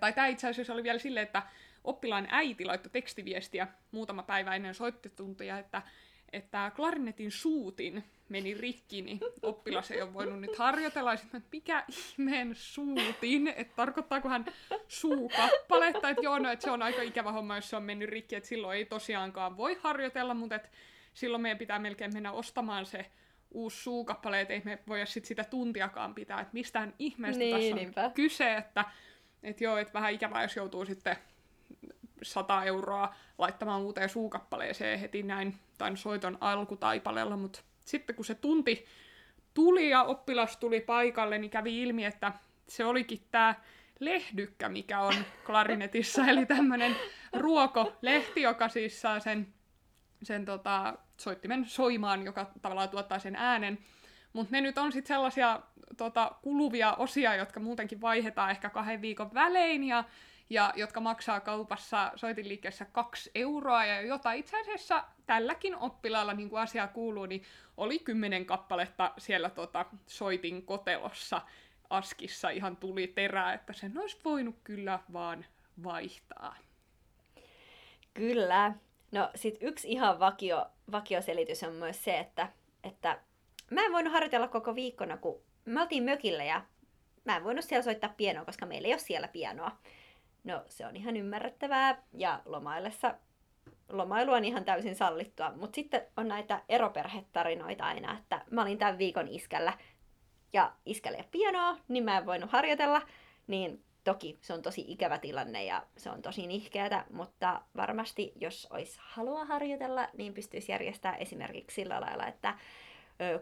tai 0.00 0.12
tämä 0.12 0.26
itse 0.26 0.48
asiassa 0.48 0.72
oli 0.72 0.82
vielä 0.82 0.98
silleen, 0.98 1.26
että 1.26 1.42
oppilaan 1.84 2.28
äiti 2.30 2.64
laittoi 2.64 2.90
tekstiviestiä 2.90 3.68
muutama 3.90 4.22
päivä 4.22 4.54
ennen 4.54 4.74
soittotuntia, 4.74 5.58
että, 5.58 5.82
että 6.34 6.72
klarinetin 6.76 7.30
suutin 7.30 8.04
meni 8.28 8.54
rikki, 8.54 9.02
niin 9.02 9.20
oppilas 9.42 9.90
ei 9.90 10.02
ole 10.02 10.14
voinut 10.14 10.40
nyt 10.40 10.56
harjoitella. 10.56 11.16
Sitten, 11.16 11.38
että 11.38 11.48
mikä 11.52 11.84
ihmeen 11.88 12.54
suutin, 12.54 13.48
että 13.48 13.76
tarkoittaako 13.76 14.28
hän 14.28 14.44
suukappaletta, 14.88 16.08
että 16.08 16.22
joo, 16.22 16.38
no, 16.38 16.50
että 16.50 16.64
se 16.64 16.70
on 16.70 16.82
aika 16.82 17.02
ikävä 17.02 17.32
homma, 17.32 17.56
jos 17.56 17.70
se 17.70 17.76
on 17.76 17.82
mennyt 17.82 18.08
rikki, 18.08 18.36
että 18.36 18.48
silloin 18.48 18.78
ei 18.78 18.84
tosiaankaan 18.84 19.56
voi 19.56 19.78
harjoitella, 19.82 20.34
mutta 20.34 20.54
että 20.54 20.68
silloin 21.14 21.42
meidän 21.42 21.58
pitää 21.58 21.78
melkein 21.78 22.14
mennä 22.14 22.32
ostamaan 22.32 22.86
se 22.86 23.06
uusi 23.50 23.82
suukappale, 23.82 24.40
että 24.40 24.54
ei 24.54 24.62
me 24.64 24.78
voida 24.88 25.06
sit 25.06 25.24
sitä 25.24 25.44
tuntiakaan 25.44 26.14
pitää, 26.14 26.40
että 26.40 26.54
mistään 26.54 26.94
ihmeestä 26.98 27.38
niin, 27.38 27.56
tässä 27.56 27.74
on 27.74 27.76
niinpä. 27.76 28.10
kyse, 28.14 28.56
että 28.56 28.84
että 29.42 29.64
joo, 29.64 29.76
että 29.76 29.92
vähän 29.92 30.12
ikävää, 30.12 30.42
jos 30.42 30.56
joutuu 30.56 30.84
sitten 30.84 31.16
100 32.22 32.64
euroa 32.64 33.14
laittamaan 33.38 33.82
uuteen 33.82 34.08
suukappaleeseen 34.08 34.98
heti 34.98 35.22
näin 35.22 35.58
tämän 35.78 35.96
soiton 35.96 36.38
alkutaipaleella, 36.40 37.36
mutta 37.36 37.60
sitten 37.84 38.16
kun 38.16 38.24
se 38.24 38.34
tunti 38.34 38.86
tuli 39.54 39.90
ja 39.90 40.02
oppilas 40.02 40.56
tuli 40.56 40.80
paikalle, 40.80 41.38
niin 41.38 41.50
kävi 41.50 41.82
ilmi, 41.82 42.04
että 42.04 42.32
se 42.68 42.84
olikin 42.84 43.26
tämä 43.30 43.54
lehdykkä, 44.00 44.68
mikä 44.68 45.00
on 45.00 45.14
klarinetissa, 45.46 46.26
eli 46.26 46.46
tämmöinen 46.46 46.96
ruokolehti, 47.32 48.42
joka 48.42 48.68
siis 48.68 49.00
saa 49.00 49.20
sen, 49.20 49.54
sen 50.22 50.44
tota, 50.44 50.94
soittimen 51.16 51.64
soimaan, 51.64 52.24
joka 52.24 52.50
tavallaan 52.62 52.88
tuottaa 52.88 53.18
sen 53.18 53.36
äänen. 53.36 53.78
Mutta 54.32 54.52
ne 54.52 54.60
nyt 54.60 54.78
on 54.78 54.92
sitten 54.92 55.14
sellaisia 55.14 55.60
tota, 55.96 56.32
kuluvia 56.42 56.94
osia, 56.94 57.34
jotka 57.34 57.60
muutenkin 57.60 58.00
vaihdetaan 58.00 58.50
ehkä 58.50 58.70
kahden 58.70 59.02
viikon 59.02 59.34
välein, 59.34 59.84
ja 59.84 60.04
ja 60.50 60.72
jotka 60.76 61.00
maksaa 61.00 61.40
kaupassa 61.40 62.12
soitinliikkeessä 62.16 62.84
kaksi 62.84 63.30
euroa, 63.34 63.84
ja 63.84 64.00
jota 64.00 64.32
itse 64.32 64.60
asiassa 64.60 65.04
tälläkin 65.26 65.76
oppilaalla, 65.76 66.34
niin 66.34 66.50
kuin 66.50 66.62
asia 66.62 66.86
kuuluu, 66.86 67.26
niin 67.26 67.42
oli 67.76 67.98
kymmenen 67.98 68.46
kappaletta 68.46 69.12
siellä 69.18 69.50
tota, 69.50 69.86
soitin 70.06 70.66
kotelossa 70.66 71.40
askissa 71.90 72.50
ihan 72.50 72.76
tuli 72.76 73.06
terää, 73.06 73.54
että 73.54 73.72
sen 73.72 73.98
olisi 73.98 74.20
voinut 74.24 74.56
kyllä 74.64 74.98
vaan 75.12 75.44
vaihtaa. 75.84 76.56
Kyllä. 78.14 78.72
No 79.12 79.30
sit 79.34 79.58
yksi 79.60 79.92
ihan 79.92 80.18
vakio, 80.18 80.66
vakioselitys 80.92 81.62
on 81.62 81.72
myös 81.72 82.04
se, 82.04 82.18
että, 82.18 82.48
että 82.84 83.18
mä 83.70 83.84
en 83.84 83.92
voinut 83.92 84.12
harjoitella 84.12 84.48
koko 84.48 84.74
viikkona, 84.74 85.16
kun 85.16 85.42
me 85.64 85.82
oltiin 85.82 86.02
mökillä 86.02 86.44
ja 86.44 86.62
mä 87.24 87.36
en 87.36 87.44
voinut 87.44 87.64
siellä 87.64 87.82
soittaa 87.82 88.14
pianoa, 88.16 88.44
koska 88.44 88.66
meillä 88.66 88.86
ei 88.88 88.94
ole 88.94 88.98
siellä 88.98 89.28
pianoa. 89.28 89.78
No 90.44 90.62
se 90.68 90.86
on 90.86 90.96
ihan 90.96 91.16
ymmärrettävää 91.16 92.02
ja 92.12 92.42
lomaillessa 92.44 93.14
lomailu 93.88 94.32
on 94.32 94.44
ihan 94.44 94.64
täysin 94.64 94.96
sallittua, 94.96 95.52
mutta 95.56 95.74
sitten 95.74 96.02
on 96.16 96.28
näitä 96.28 96.62
eroperhetarinoita 96.68 97.84
aina, 97.84 98.18
että 98.18 98.44
mä 98.50 98.62
olin 98.62 98.78
tämän 98.78 98.98
viikon 98.98 99.28
iskällä 99.28 99.72
ja 100.52 100.72
iskällä 100.86 101.18
ja 101.18 101.24
pianoa, 101.30 101.76
niin 101.88 102.04
mä 102.04 102.18
en 102.18 102.26
voinut 102.26 102.52
harjoitella, 102.52 103.02
niin 103.46 103.84
toki 104.04 104.38
se 104.40 104.52
on 104.52 104.62
tosi 104.62 104.84
ikävä 104.88 105.18
tilanne 105.18 105.64
ja 105.64 105.86
se 105.96 106.10
on 106.10 106.22
tosi 106.22 106.46
nihkeätä, 106.46 107.04
mutta 107.12 107.62
varmasti 107.76 108.32
jos 108.36 108.66
olisi 108.70 108.98
halua 109.02 109.44
harjoitella, 109.44 110.08
niin 110.16 110.34
pystyisi 110.34 110.72
järjestämään 110.72 111.20
esimerkiksi 111.20 111.74
sillä 111.74 112.00
lailla, 112.00 112.26
että 112.26 112.54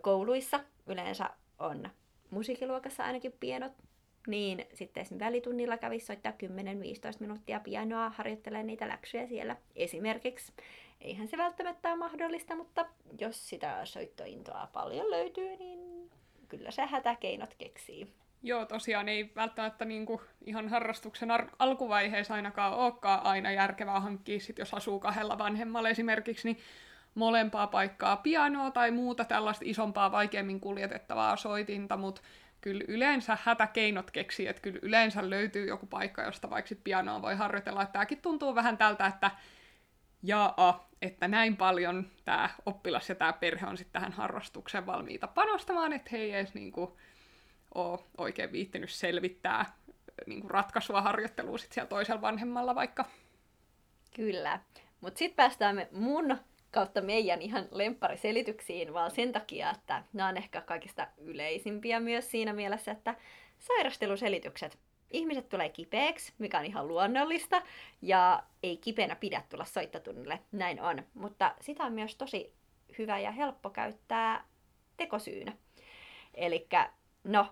kouluissa 0.00 0.60
yleensä 0.86 1.30
on 1.58 1.90
musiikkiluokassa 2.30 3.04
ainakin 3.04 3.32
pienot 3.40 3.72
niin 4.26 4.66
sitten 4.74 5.00
esimerkiksi 5.00 5.26
välitunnilla 5.26 5.76
kävisi 5.78 6.06
soittaa 6.06 6.32
10-15 6.32 6.36
minuuttia 7.20 7.60
pianoa, 7.60 8.10
harjoittelee 8.10 8.62
niitä 8.62 8.88
läksyjä 8.88 9.26
siellä 9.26 9.56
esimerkiksi. 9.76 10.52
Eihän 11.00 11.28
se 11.28 11.36
välttämättä 11.36 11.88
ole 11.88 11.98
mahdollista, 11.98 12.56
mutta 12.56 12.86
jos 13.20 13.48
sitä 13.48 13.80
soittointoa 13.84 14.68
paljon 14.72 15.10
löytyy, 15.10 15.56
niin 15.56 16.10
kyllä 16.48 16.70
se 16.70 16.86
hätäkeinot 16.86 17.54
keksii. 17.54 18.12
Joo, 18.42 18.66
tosiaan 18.66 19.08
ei 19.08 19.30
välttämättä 19.36 19.84
niinku 19.84 20.22
ihan 20.46 20.68
harrastuksen 20.68 21.30
ar- 21.30 21.50
alkuvaiheessa 21.58 22.34
ainakaan 22.34 22.74
olekaan 22.74 23.26
aina 23.26 23.52
järkevää 23.52 24.00
hankkia, 24.00 24.40
sit 24.40 24.58
jos 24.58 24.74
asuu 24.74 25.00
kahdella 25.00 25.38
vanhemmalla 25.38 25.88
esimerkiksi, 25.88 26.48
niin 26.48 26.58
molempaa 27.14 27.66
paikkaa 27.66 28.16
pianoa 28.16 28.70
tai 28.70 28.90
muuta 28.90 29.24
tällaista 29.24 29.64
isompaa, 29.68 30.12
vaikeammin 30.12 30.60
kuljetettavaa 30.60 31.36
soitinta, 31.36 31.96
mutta 31.96 32.22
kyllä 32.62 32.84
yleensä 32.88 33.38
hätäkeinot 33.42 34.10
keksii, 34.10 34.46
että 34.46 34.62
kyllä 34.62 34.78
yleensä 34.82 35.30
löytyy 35.30 35.66
joku 35.66 35.86
paikka, 35.86 36.22
josta 36.22 36.50
vaikka 36.50 36.74
pianoa 36.84 37.22
voi 37.22 37.34
harjoitella. 37.34 37.82
Että 37.82 37.92
tämäkin 37.92 38.22
tuntuu 38.22 38.54
vähän 38.54 38.78
tältä, 38.78 39.06
että 39.06 39.30
jaa, 40.22 40.88
että 41.02 41.28
näin 41.28 41.56
paljon 41.56 42.06
tämä 42.24 42.50
oppilas 42.66 43.08
ja 43.08 43.14
tämä 43.14 43.32
perhe 43.32 43.66
on 43.66 43.76
sitten 43.76 43.92
tähän 43.92 44.12
harrastukseen 44.12 44.86
valmiita 44.86 45.26
panostamaan, 45.26 45.92
että 45.92 46.08
he 46.12 46.18
ei 46.18 46.32
edes 46.32 46.54
niinku 46.54 46.98
ole 47.74 47.98
oikein 48.18 48.52
viittinyt 48.52 48.90
selvittää 48.90 49.72
niinku 50.26 50.48
ratkaisua 50.48 51.02
harjoittelua 51.02 51.58
sit 51.58 51.72
siellä 51.72 51.88
toisella 51.88 52.20
vanhemmalla 52.20 52.74
vaikka. 52.74 53.04
Kyllä. 54.16 54.60
Mutta 55.00 55.18
sitten 55.18 55.36
päästään 55.36 55.76
me 55.76 55.88
mun 55.92 56.38
kautta 56.72 57.00
meidän 57.00 57.42
ihan 57.42 57.68
lemppariselityksiin, 57.70 58.94
vaan 58.94 59.10
sen 59.10 59.32
takia, 59.32 59.70
että 59.70 60.02
nämä 60.12 60.28
on 60.28 60.36
ehkä 60.36 60.60
kaikista 60.60 61.08
yleisimpiä 61.18 62.00
myös 62.00 62.30
siinä 62.30 62.52
mielessä, 62.52 62.92
että 62.92 63.14
sairasteluselitykset. 63.58 64.78
Ihmiset 65.10 65.48
tulee 65.48 65.68
kipeäksi, 65.68 66.32
mikä 66.38 66.58
on 66.58 66.64
ihan 66.64 66.88
luonnollista, 66.88 67.62
ja 68.02 68.42
ei 68.62 68.76
kipeänä 68.76 69.16
pidä 69.16 69.42
tulla 69.48 69.64
soittotunnille, 69.64 70.40
näin 70.52 70.82
on. 70.82 71.02
Mutta 71.14 71.54
sitä 71.60 71.84
on 71.84 71.92
myös 71.92 72.16
tosi 72.16 72.54
hyvä 72.98 73.18
ja 73.18 73.30
helppo 73.30 73.70
käyttää 73.70 74.44
tekosyynä. 74.96 75.52
Eli 76.34 76.68
no, 77.24 77.46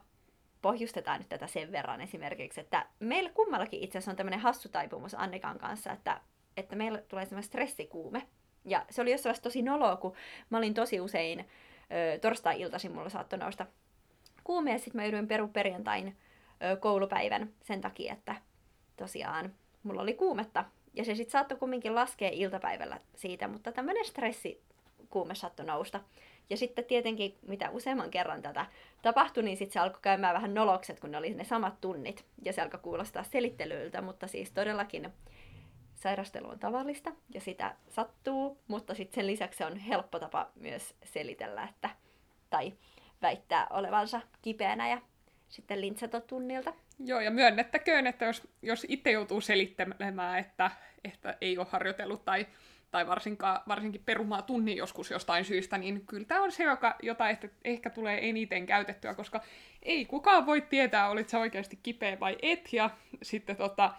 pohjustetaan 0.62 1.18
nyt 1.18 1.28
tätä 1.28 1.46
sen 1.46 1.72
verran 1.72 2.00
esimerkiksi, 2.00 2.60
että 2.60 2.86
meillä 2.98 3.30
kummallakin 3.30 3.80
itse 3.80 3.98
asiassa 3.98 4.10
on 4.10 4.16
tämmöinen 4.16 4.40
hassu 4.40 4.68
taipumus 4.68 5.14
Annikan 5.14 5.58
kanssa, 5.58 5.92
että, 5.92 6.20
että 6.56 6.76
meillä 6.76 6.98
tulee 6.98 7.24
semmoinen 7.24 7.48
stressikuume, 7.48 8.26
ja 8.64 8.86
se 8.90 9.02
oli 9.02 9.12
jossain 9.12 9.36
tosi 9.42 9.62
noloa, 9.62 9.96
kun 9.96 10.14
mä 10.50 10.58
olin 10.58 10.74
tosi 10.74 11.00
usein 11.00 11.40
ö, 11.40 12.18
torstai-iltaisin 12.18 12.92
mulla 12.92 13.08
saattoi 13.08 13.38
nousta 13.38 13.66
kuume, 14.44 14.78
sitten 14.78 14.96
mä 14.96 15.04
jouduin 15.04 15.28
peru 15.28 15.48
perjantain 15.48 16.16
ö, 16.72 16.76
koulupäivän 16.76 17.52
sen 17.62 17.80
takia, 17.80 18.12
että 18.12 18.36
tosiaan 18.96 19.54
mulla 19.82 20.02
oli 20.02 20.14
kuumetta. 20.14 20.64
Ja 20.94 21.04
se 21.04 21.14
sitten 21.14 21.32
saattoi 21.32 21.58
kumminkin 21.58 21.94
laskea 21.94 22.30
iltapäivällä 22.32 23.00
siitä, 23.16 23.48
mutta 23.48 23.72
tämmöinen 23.72 24.04
stressi 24.04 24.62
kuume 25.10 25.34
saattoi 25.34 25.66
nousta. 25.66 26.00
Ja 26.50 26.56
sitten 26.56 26.84
tietenkin, 26.84 27.38
mitä 27.46 27.70
useamman 27.70 28.10
kerran 28.10 28.42
tätä 28.42 28.66
tapahtui, 29.02 29.42
niin 29.42 29.56
sitten 29.56 29.72
se 29.72 29.80
alkoi 29.80 30.00
käymään 30.02 30.34
vähän 30.34 30.54
nolokset, 30.54 31.00
kun 31.00 31.10
ne 31.10 31.18
oli 31.18 31.34
ne 31.34 31.44
samat 31.44 31.80
tunnit. 31.80 32.24
Ja 32.44 32.52
se 32.52 32.62
alkoi 32.62 32.80
kuulostaa 32.82 33.22
selittelyiltä, 33.22 34.00
mutta 34.00 34.26
siis 34.26 34.52
todellakin 34.52 35.12
sairastelu 36.00 36.48
on 36.48 36.58
tavallista 36.58 37.12
ja 37.34 37.40
sitä 37.40 37.76
sattuu, 37.88 38.58
mutta 38.68 38.94
sitten 38.94 39.14
sen 39.14 39.26
lisäksi 39.26 39.58
se 39.58 39.66
on 39.66 39.76
helppo 39.76 40.18
tapa 40.18 40.50
myös 40.54 40.94
selitellä, 41.04 41.64
että, 41.64 41.90
tai 42.50 42.72
väittää 43.22 43.66
olevansa 43.70 44.20
kipeänä 44.42 44.88
ja 44.88 44.98
sitten 45.48 45.80
lintsata 45.80 46.20
tunnilta. 46.20 46.72
Joo, 46.98 47.20
ja 47.20 47.30
myönnettäköön, 47.30 48.06
että 48.06 48.24
jos, 48.24 48.48
jos 48.62 48.86
itse 48.88 49.10
joutuu 49.10 49.40
selittelemään, 49.40 50.38
että, 50.38 50.70
että 51.04 51.36
ei 51.40 51.58
ole 51.58 51.66
harjoitellut 51.70 52.24
tai, 52.24 52.46
tai 52.90 53.06
varsinkaan, 53.06 53.60
varsinkin 53.68 54.02
perumaa 54.04 54.42
tunnin 54.42 54.76
joskus 54.76 55.10
jostain 55.10 55.44
syystä, 55.44 55.78
niin 55.78 56.06
kyllä 56.06 56.24
tämä 56.24 56.42
on 56.42 56.52
se, 56.52 56.64
joka, 56.64 56.96
jota 57.02 57.28
ehkä, 57.28 57.48
ehkä 57.64 57.90
tulee 57.90 58.28
eniten 58.28 58.66
käytettyä, 58.66 59.14
koska 59.14 59.40
ei 59.82 60.04
kukaan 60.04 60.46
voi 60.46 60.60
tietää, 60.60 61.10
olit 61.10 61.28
sä 61.28 61.38
oikeasti 61.38 61.78
kipeä 61.82 62.20
vai 62.20 62.36
et, 62.42 62.72
ja 62.72 62.90
sitten 63.22 63.56
tota, 63.56 63.94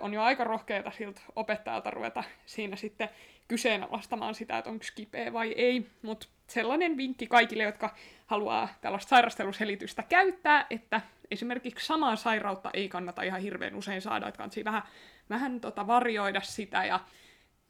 on 0.00 0.14
jo 0.14 0.22
aika 0.22 0.44
rohkeita 0.44 0.90
siltä 0.90 1.20
opettajalta 1.36 1.90
ruveta 1.90 2.24
siinä 2.46 2.76
sitten 2.76 3.08
kyseenalaistamaan 3.48 4.34
sitä, 4.34 4.58
että 4.58 4.70
onko 4.70 4.84
kipeä 4.94 5.32
vai 5.32 5.52
ei. 5.52 5.86
Mutta 6.02 6.26
sellainen 6.46 6.96
vinkki 6.96 7.26
kaikille, 7.26 7.62
jotka 7.62 7.94
haluaa 8.26 8.68
tällaista 8.80 9.08
sairasteluselitystä 9.08 10.02
käyttää, 10.02 10.66
että 10.70 11.00
esimerkiksi 11.30 11.86
samaa 11.86 12.16
sairautta 12.16 12.70
ei 12.74 12.88
kannata 12.88 13.22
ihan 13.22 13.40
hirveän 13.40 13.74
usein 13.74 14.02
saada, 14.02 14.28
että 14.28 14.38
kannattaa 14.38 14.64
vähän, 14.64 14.82
vähän 15.30 15.60
tota 15.60 15.86
varjoida 15.86 16.40
sitä. 16.40 16.84
Ja, 16.84 17.00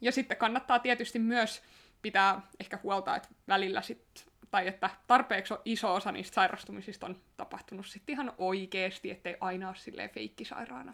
ja 0.01 0.11
sitten 0.11 0.37
kannattaa 0.37 0.79
tietysti 0.79 1.19
myös 1.19 1.63
pitää 2.01 2.41
ehkä 2.59 2.79
huolta, 2.83 3.15
että 3.15 3.29
välillä 3.47 3.81
sit, 3.81 4.25
tai 4.51 4.67
että 4.67 4.89
tarpeeksi 5.07 5.53
iso 5.65 5.93
osa 5.93 6.11
niistä 6.11 6.35
sairastumisista 6.35 7.05
on 7.05 7.21
tapahtunut 7.37 7.85
sitten 7.85 8.13
ihan 8.13 8.33
oikeasti, 8.37 9.11
ettei 9.11 9.35
aina 9.39 9.67
ole 9.67 9.75
feikkisairaana. 10.07 10.93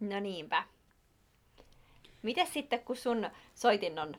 No 0.00 0.20
niinpä. 0.20 0.64
Miten 2.22 2.46
sitten, 2.46 2.80
kun 2.80 2.96
sun 2.96 3.30
soitin 3.54 3.98
on 3.98 4.14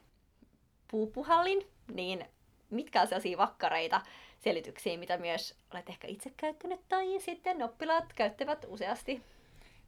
puupuhallin, 0.91 1.67
niin 1.93 2.25
mitkä 2.69 3.01
on 3.01 3.07
sellaisia 3.07 3.37
vakkareita 3.37 4.01
selityksiä, 4.39 4.97
mitä 4.97 5.17
myös 5.17 5.55
olet 5.73 5.89
ehkä 5.89 6.07
itse 6.07 6.31
käyttänyt 6.37 6.79
tai 6.89 7.19
sitten 7.19 7.63
oppilaat 7.63 8.13
käyttävät 8.13 8.65
useasti? 8.67 9.21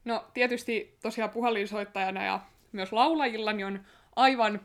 No 0.06 0.26
tietysti 0.34 0.98
tosiaan 1.02 1.30
puhallinsoittajana 1.30 2.24
ja 2.24 2.40
myös 2.72 2.94
laulajilla 2.94 3.54
niin 3.54 3.66
on 3.66 3.86
aivan 4.16 4.62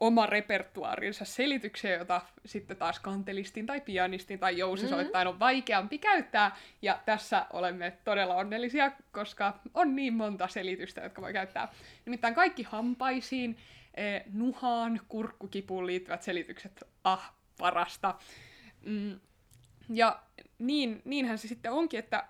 oma 0.00 0.26
repertuaarinsa 0.26 1.24
selityksiä, 1.24 1.96
jota 1.96 2.20
sitten 2.46 2.76
taas 2.76 3.00
kantelistin 3.00 3.66
tai 3.66 3.80
pianistin 3.80 4.38
tai 4.38 4.58
jousisoittajan 4.58 5.26
mm-hmm. 5.26 5.34
on 5.34 5.40
vaikeampi 5.40 5.98
käyttää. 5.98 6.56
Ja 6.82 6.98
tässä 7.04 7.46
olemme 7.52 7.98
todella 8.04 8.34
onnellisia, 8.34 8.92
koska 9.12 9.58
on 9.74 9.96
niin 9.96 10.14
monta 10.14 10.48
selitystä, 10.48 11.00
jotka 11.00 11.22
voi 11.22 11.32
käyttää. 11.32 11.68
Nimittäin 12.04 12.34
kaikki 12.34 12.62
hampaisiin, 12.62 13.56
eh, 13.94 14.22
nuhaan, 14.32 15.00
kurkkukipuun 15.08 15.86
liittyvät 15.86 16.22
selitykset, 16.22 16.84
ah, 17.04 17.32
parasta. 17.58 18.14
Mm. 18.86 19.20
Ja 19.88 20.22
niin, 20.58 21.02
niinhän 21.04 21.38
se 21.38 21.48
sitten 21.48 21.72
onkin, 21.72 21.98
että 21.98 22.24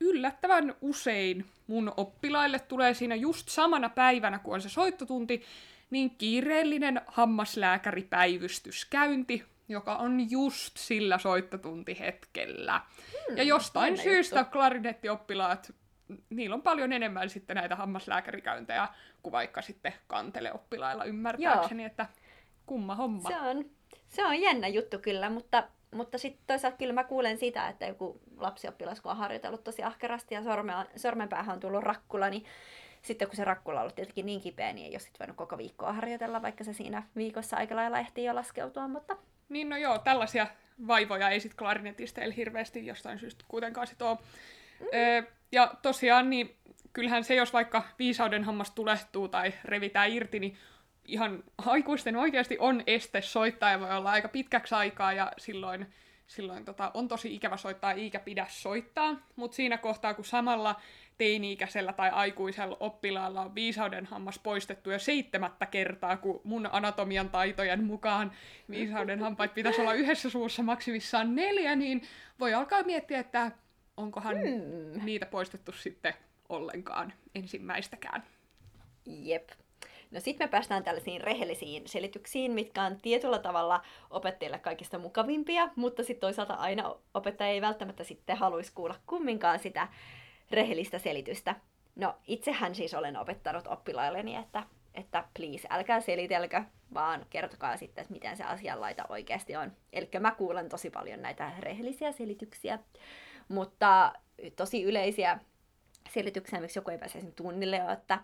yllättävän 0.00 0.74
usein 0.80 1.44
mun 1.66 1.92
oppilaille 1.96 2.58
tulee 2.58 2.94
siinä 2.94 3.14
just 3.14 3.48
samana 3.48 3.88
päivänä, 3.88 4.38
kun 4.38 4.54
on 4.54 4.62
se 4.62 4.68
soittotunti, 4.68 5.42
niin 5.90 6.10
kiireellinen 6.10 7.00
hammaslääkäripäivystyskäynti, 7.06 9.44
joka 9.68 9.96
on 9.96 10.30
just 10.30 10.76
sillä 10.76 11.18
soittotuntihetkellä. 11.18 12.80
Hmm, 13.28 13.36
ja 13.36 13.42
jostain 13.42 13.98
syystä 13.98 14.40
juttu. 14.40 14.52
klarinettioppilaat, 14.52 15.74
niillä 16.30 16.54
on 16.54 16.62
paljon 16.62 16.92
enemmän 16.92 17.30
sitten 17.30 17.56
näitä 17.56 17.76
hammaslääkärikäyntejä 17.76 18.88
kuin 19.22 19.32
vaikka 19.32 19.62
sitten 19.62 19.94
kanteleoppilailla 20.06 21.04
ymmärtääkseni, 21.04 21.82
Joo. 21.82 21.86
että 21.86 22.06
kumma 22.66 22.94
homma. 22.94 23.28
Se 23.28 23.40
on, 23.40 23.64
se 24.08 24.26
on 24.26 24.40
jännä 24.40 24.68
juttu 24.68 24.98
kyllä, 24.98 25.30
mutta, 25.30 25.68
mutta 25.94 26.18
sitten 26.18 26.44
toisaalta 26.46 26.78
kyllä 26.78 26.92
mä 26.92 27.04
kuulen 27.04 27.38
sitä, 27.38 27.68
että 27.68 27.86
joku 27.86 28.20
lapsioppilas, 28.36 29.00
kun 29.00 29.10
on 29.10 29.18
harjoitellut 29.18 29.64
tosi 29.64 29.82
ahkerasti 29.82 30.34
ja 30.34 30.42
sormenpäähän 30.96 31.54
on 31.54 31.60
tullut 31.60 31.82
rakkula, 31.82 32.30
niin 32.30 32.44
sitten 33.02 33.28
kun 33.28 33.36
se 33.36 33.44
rakkula 33.44 33.76
on 33.76 33.80
ollut 33.80 33.94
tietenkin 33.94 34.26
niin 34.26 34.40
kipeä, 34.40 34.72
niin 34.72 34.86
ei 34.86 34.92
ole 34.92 34.98
sitten 34.98 35.18
voinut 35.18 35.36
koko 35.36 35.58
viikkoa 35.58 35.92
harjoitella, 35.92 36.42
vaikka 36.42 36.64
se 36.64 36.72
siinä 36.72 37.02
viikossa 37.16 37.56
aika 37.56 37.76
lailla 37.76 37.98
ehtii 37.98 38.24
jo 38.24 38.34
laskeutua, 38.34 38.88
mutta... 38.88 39.16
Niin 39.48 39.68
no 39.68 39.76
joo, 39.76 39.98
tällaisia 39.98 40.46
vaivoja 40.86 41.28
ei 41.28 41.40
sitten 41.40 41.58
klarinetisteillä 41.58 42.34
hirveästi 42.34 42.86
jostain 42.86 43.18
syystä 43.18 43.44
kuitenkaan 43.48 43.86
sit 43.86 44.02
ole. 44.02 44.18
Mm. 44.80 44.86
Öö, 44.94 45.22
ja 45.52 45.74
tosiaan, 45.82 46.30
niin 46.30 46.56
kyllähän 46.92 47.24
se, 47.24 47.34
jos 47.34 47.52
vaikka 47.52 47.82
viisauden 47.98 48.44
hammas 48.44 48.70
tulehtuu 48.70 49.28
tai 49.28 49.52
revitään 49.64 50.10
irti, 50.10 50.40
niin 50.40 50.56
ihan 51.04 51.44
aikuisten 51.58 52.16
oikeasti 52.16 52.56
on 52.58 52.82
este 52.86 53.22
soittaa 53.22 53.70
ja 53.70 53.80
voi 53.80 53.96
olla 53.96 54.10
aika 54.10 54.28
pitkäksi 54.28 54.74
aikaa 54.74 55.12
ja 55.12 55.32
silloin 55.38 55.86
silloin 56.26 56.64
tota, 56.64 56.90
on 56.94 57.08
tosi 57.08 57.34
ikävä 57.34 57.56
soittaa 57.56 57.92
eikä 57.92 58.20
pidä 58.20 58.46
soittaa, 58.48 59.16
mutta 59.36 59.54
siinä 59.54 59.78
kohtaa, 59.78 60.14
kun 60.14 60.24
samalla 60.24 60.80
teini-ikäisellä 61.20 61.92
tai 61.92 62.10
aikuisella 62.10 62.76
oppilaalla 62.80 63.40
on 63.40 63.54
viisauden 63.54 64.06
hammas 64.06 64.38
poistettu 64.38 64.90
jo 64.90 64.98
seitsemättä 64.98 65.66
kertaa, 65.66 66.16
kun 66.16 66.40
mun 66.44 66.68
anatomian 66.72 67.30
taitojen 67.30 67.84
mukaan 67.84 68.32
viisauden 68.70 69.20
hampaat 69.20 69.54
pitäisi 69.54 69.80
olla 69.80 69.94
yhdessä 69.94 70.30
suussa 70.30 70.62
maksimissaan 70.62 71.34
neljä, 71.34 71.76
niin 71.76 72.02
voi 72.40 72.54
alkaa 72.54 72.82
miettiä, 72.82 73.18
että 73.18 73.52
onkohan 73.96 74.36
hmm. 74.36 75.04
niitä 75.04 75.26
poistettu 75.26 75.72
sitten 75.72 76.14
ollenkaan 76.48 77.12
ensimmäistäkään. 77.34 78.22
Jep. 79.06 79.48
No 80.10 80.20
sitten 80.20 80.46
me 80.46 80.50
päästään 80.50 80.84
tällaisiin 80.84 81.20
rehellisiin 81.20 81.88
selityksiin, 81.88 82.52
mitkä 82.52 82.82
on 82.82 82.96
tietyllä 83.02 83.38
tavalla 83.38 83.82
opettajille 84.10 84.58
kaikista 84.58 84.98
mukavimpia, 84.98 85.68
mutta 85.76 86.02
sitten 86.02 86.20
toisaalta 86.20 86.54
aina 86.54 86.94
opettaja 87.14 87.50
ei 87.50 87.60
välttämättä 87.60 88.04
sitten 88.04 88.36
haluaisi 88.36 88.72
kuulla 88.74 88.94
kumminkaan 89.06 89.58
sitä 89.58 89.88
rehellistä 90.50 90.98
selitystä. 90.98 91.54
No, 91.96 92.16
itsehän 92.26 92.74
siis 92.74 92.94
olen 92.94 93.16
opettanut 93.16 93.66
oppilailleni, 93.66 94.36
että, 94.36 94.62
että 94.94 95.24
please, 95.36 95.68
älkää 95.70 96.00
selitelkö, 96.00 96.62
vaan 96.94 97.26
kertokaa 97.30 97.76
sitten, 97.76 98.02
että 98.02 98.12
miten 98.12 98.36
se 98.36 98.44
asianlaita 98.44 99.06
oikeasti 99.08 99.56
on. 99.56 99.72
Eli 99.92 100.08
mä 100.20 100.30
kuulen 100.30 100.68
tosi 100.68 100.90
paljon 100.90 101.22
näitä 101.22 101.52
rehellisiä 101.58 102.12
selityksiä, 102.12 102.78
mutta 103.48 104.12
tosi 104.56 104.82
yleisiä 104.82 105.38
selityksiä, 106.10 106.60
miksi 106.60 106.78
joku 106.78 106.90
ei 106.90 106.98
pääse 106.98 107.32
tunnille, 107.36 107.82
on, 107.84 107.90
että 107.90 108.18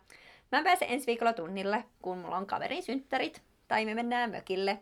mä 0.52 0.62
pääsen 0.62 0.90
ensi 0.90 1.06
viikolla 1.06 1.32
tunnille, 1.32 1.84
kun 2.02 2.18
mulla 2.18 2.36
on 2.36 2.46
kaverin 2.46 2.82
synttärit, 2.82 3.42
tai 3.68 3.84
me 3.84 3.94
mennään 3.94 4.30
mökille. 4.30 4.78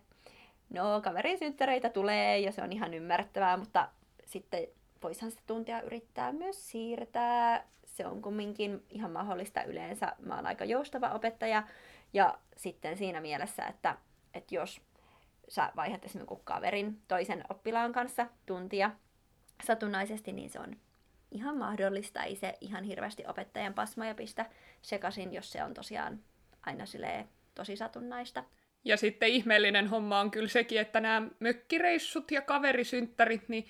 No, 0.71 1.01
kaverin 1.01 1.39
synttäreitä 1.39 1.91
tulee, 1.91 2.39
ja 2.39 2.53
se 2.53 2.63
on 2.63 2.73
ihan 2.73 2.95
ymmärrettävää, 2.95 3.57
mutta 3.57 3.89
sitten 4.25 4.67
voisihan 5.05 5.31
sitä 5.31 5.43
tuntia 5.47 5.83
yrittää 5.83 6.33
myös 6.33 6.71
siirtää. 6.71 7.69
Se 7.85 8.07
on 8.07 8.23
kumminkin 8.23 8.83
ihan 8.91 9.11
mahdollista 9.11 9.63
yleensä. 9.63 10.13
Mä 10.19 10.37
oon 10.37 10.47
aika 10.47 10.65
joustava 10.65 11.11
opettaja, 11.11 11.63
ja 12.13 12.39
sitten 12.57 12.97
siinä 12.97 13.21
mielessä, 13.21 13.67
että, 13.67 13.97
että 14.35 14.55
jos 14.55 14.81
sä 15.49 15.73
vaihdat 15.77 16.05
esimerkiksi 16.05 16.41
kaverin 16.45 17.03
toisen 17.09 17.45
oppilaan 17.49 17.93
kanssa 17.93 18.27
tuntia 18.47 18.91
satunnaisesti, 19.65 20.33
niin 20.33 20.51
se 20.51 20.61
on 20.61 20.77
ihan 21.31 21.57
mahdollista. 21.57 22.23
Ei 22.23 22.37
se 22.37 22.55
ihan 22.61 22.85
hirveästi 22.85 23.25
opettajan 23.27 23.75
pasmoja 23.75 24.15
pistä 24.15 24.47
sekaisin, 24.83 25.33
jos 25.33 25.53
se 25.53 25.65
on 25.65 25.75
tosiaan 25.75 26.21
aina 26.67 26.85
tosi 27.55 27.77
satunnaista. 27.77 28.45
Ja 28.85 28.97
sitten 28.97 29.29
ihmeellinen 29.29 29.89
homma 29.89 30.21
on 30.21 30.31
kyllä 30.31 30.49
sekin, 30.49 30.81
että 30.81 31.01
nämä 31.01 31.29
mökkireissut 31.41 32.31
ja 32.31 32.43
kaverisynttärit, 32.43 33.49
niin 33.49 33.67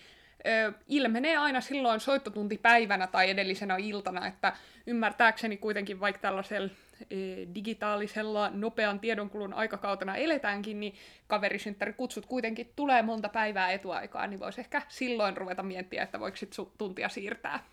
ö, 0.46 0.72
ilmenee 0.88 1.36
aina 1.36 1.60
silloin 1.60 2.00
soittotuntipäivänä 2.00 3.06
tai 3.06 3.30
edellisenä 3.30 3.76
iltana, 3.76 4.26
että 4.26 4.52
ymmärtääkseni 4.86 5.56
kuitenkin 5.56 6.00
vaikka 6.00 6.22
tällaisella 6.22 6.70
e, 7.10 7.16
digitaalisella 7.54 8.50
nopean 8.50 9.00
tiedonkulun 9.00 9.54
aikakautena 9.54 10.16
eletäänkin, 10.16 10.80
niin 10.80 10.94
kaverisynttärikutsut 11.26 12.26
kuitenkin 12.26 12.72
tulee 12.76 13.02
monta 13.02 13.28
päivää 13.28 13.72
etuaikaa, 13.72 14.26
niin 14.26 14.40
voisi 14.40 14.60
ehkä 14.60 14.82
silloin 14.88 15.36
ruveta 15.36 15.62
miettiä, 15.62 16.02
että 16.02 16.20
voiko 16.20 16.36
sitten 16.36 16.66
tuntia 16.78 17.08
siirtää. 17.08 17.64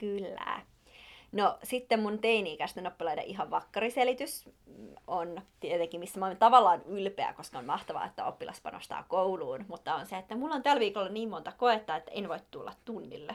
Kyllä. 0.00 0.71
No 1.32 1.58
sitten 1.62 2.00
mun 2.00 2.18
teini-ikäisten 2.18 2.86
oppilaiden 2.86 3.24
ihan 3.24 3.50
vakkariselitys 3.50 4.48
on 5.06 5.42
tietenkin, 5.60 6.00
missä 6.00 6.20
mä 6.20 6.26
olen 6.26 6.36
tavallaan 6.36 6.82
ylpeä, 6.86 7.32
koska 7.32 7.58
on 7.58 7.64
mahtavaa, 7.64 8.06
että 8.06 8.24
oppilas 8.24 8.60
panostaa 8.60 9.04
kouluun, 9.08 9.64
mutta 9.68 9.94
on 9.94 10.06
se, 10.06 10.16
että 10.16 10.36
mulla 10.36 10.54
on 10.54 10.62
tällä 10.62 10.80
viikolla 10.80 11.08
niin 11.08 11.30
monta 11.30 11.52
koetta, 11.52 11.96
että 11.96 12.10
en 12.14 12.28
voi 12.28 12.38
tulla 12.50 12.72
tunnille. 12.84 13.34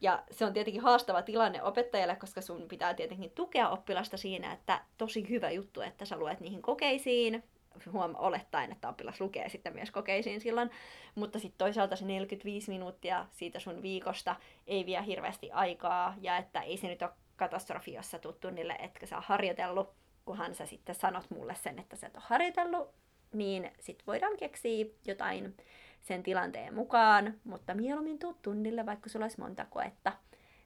Ja 0.00 0.22
se 0.30 0.44
on 0.44 0.52
tietenkin 0.52 0.82
haastava 0.82 1.22
tilanne 1.22 1.62
opettajalle, 1.62 2.16
koska 2.16 2.40
sun 2.40 2.68
pitää 2.68 2.94
tietenkin 2.94 3.30
tukea 3.30 3.68
oppilasta 3.68 4.16
siinä, 4.16 4.52
että 4.52 4.80
tosi 4.98 5.28
hyvä 5.28 5.50
juttu, 5.50 5.80
että 5.80 6.04
sä 6.04 6.16
luet 6.16 6.40
niihin 6.40 6.62
kokeisiin, 6.62 7.44
huom- 7.86 8.16
olettaen, 8.18 8.72
että 8.72 8.88
oppilas 8.88 9.20
lukee 9.20 9.48
sitten 9.48 9.74
myös 9.74 9.90
kokeisiin 9.90 10.40
silloin, 10.40 10.70
mutta 11.14 11.38
sitten 11.38 11.58
toisaalta 11.58 11.96
se 11.96 12.04
45 12.04 12.70
minuuttia 12.70 13.26
siitä 13.32 13.58
sun 13.60 13.82
viikosta 13.82 14.36
ei 14.66 14.86
vie 14.86 15.06
hirveästi 15.06 15.52
aikaa, 15.52 16.14
ja 16.20 16.36
että 16.36 16.60
ei 16.60 16.76
se 16.76 16.88
nyt 16.88 17.02
ole 17.02 17.10
katastrofi, 17.36 17.92
jos 17.92 18.10
sä 18.10 18.18
tuut 18.18 18.40
tunnille, 18.40 18.76
etkä 18.78 19.06
sä 19.06 19.20
harjoitellut, 19.20 19.92
kunhan 20.24 20.54
sä 20.54 20.66
sitten 20.66 20.94
sanot 20.94 21.30
mulle 21.30 21.54
sen, 21.54 21.78
että 21.78 21.96
sä 21.96 22.06
et 22.06 22.16
ole 22.16 22.24
harjoitellut, 22.26 22.90
niin 23.32 23.70
sitten 23.80 24.06
voidaan 24.06 24.36
keksiä 24.36 24.86
jotain 25.06 25.56
sen 26.00 26.22
tilanteen 26.22 26.74
mukaan, 26.74 27.34
mutta 27.44 27.74
mieluummin 27.74 28.18
tuu 28.18 28.36
tunnille, 28.42 28.86
vaikka 28.86 29.08
sulla 29.08 29.24
olisi 29.24 29.40
monta 29.40 29.64
koetta, 29.64 30.12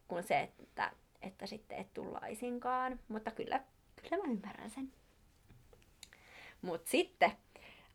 kuin 0.09 0.23
se, 0.23 0.51
että, 0.61 0.93
että 1.23 1.47
sitten 1.47 1.79
et 1.79 1.95
tullaisinkaan. 1.95 3.01
Mutta 3.09 3.31
kyllä, 3.31 3.61
kyllä 4.03 4.25
mä 4.25 4.33
ymmärrän 4.33 4.71
sen. 4.71 4.93
Mutta 6.63 6.91
sitten, 6.91 7.33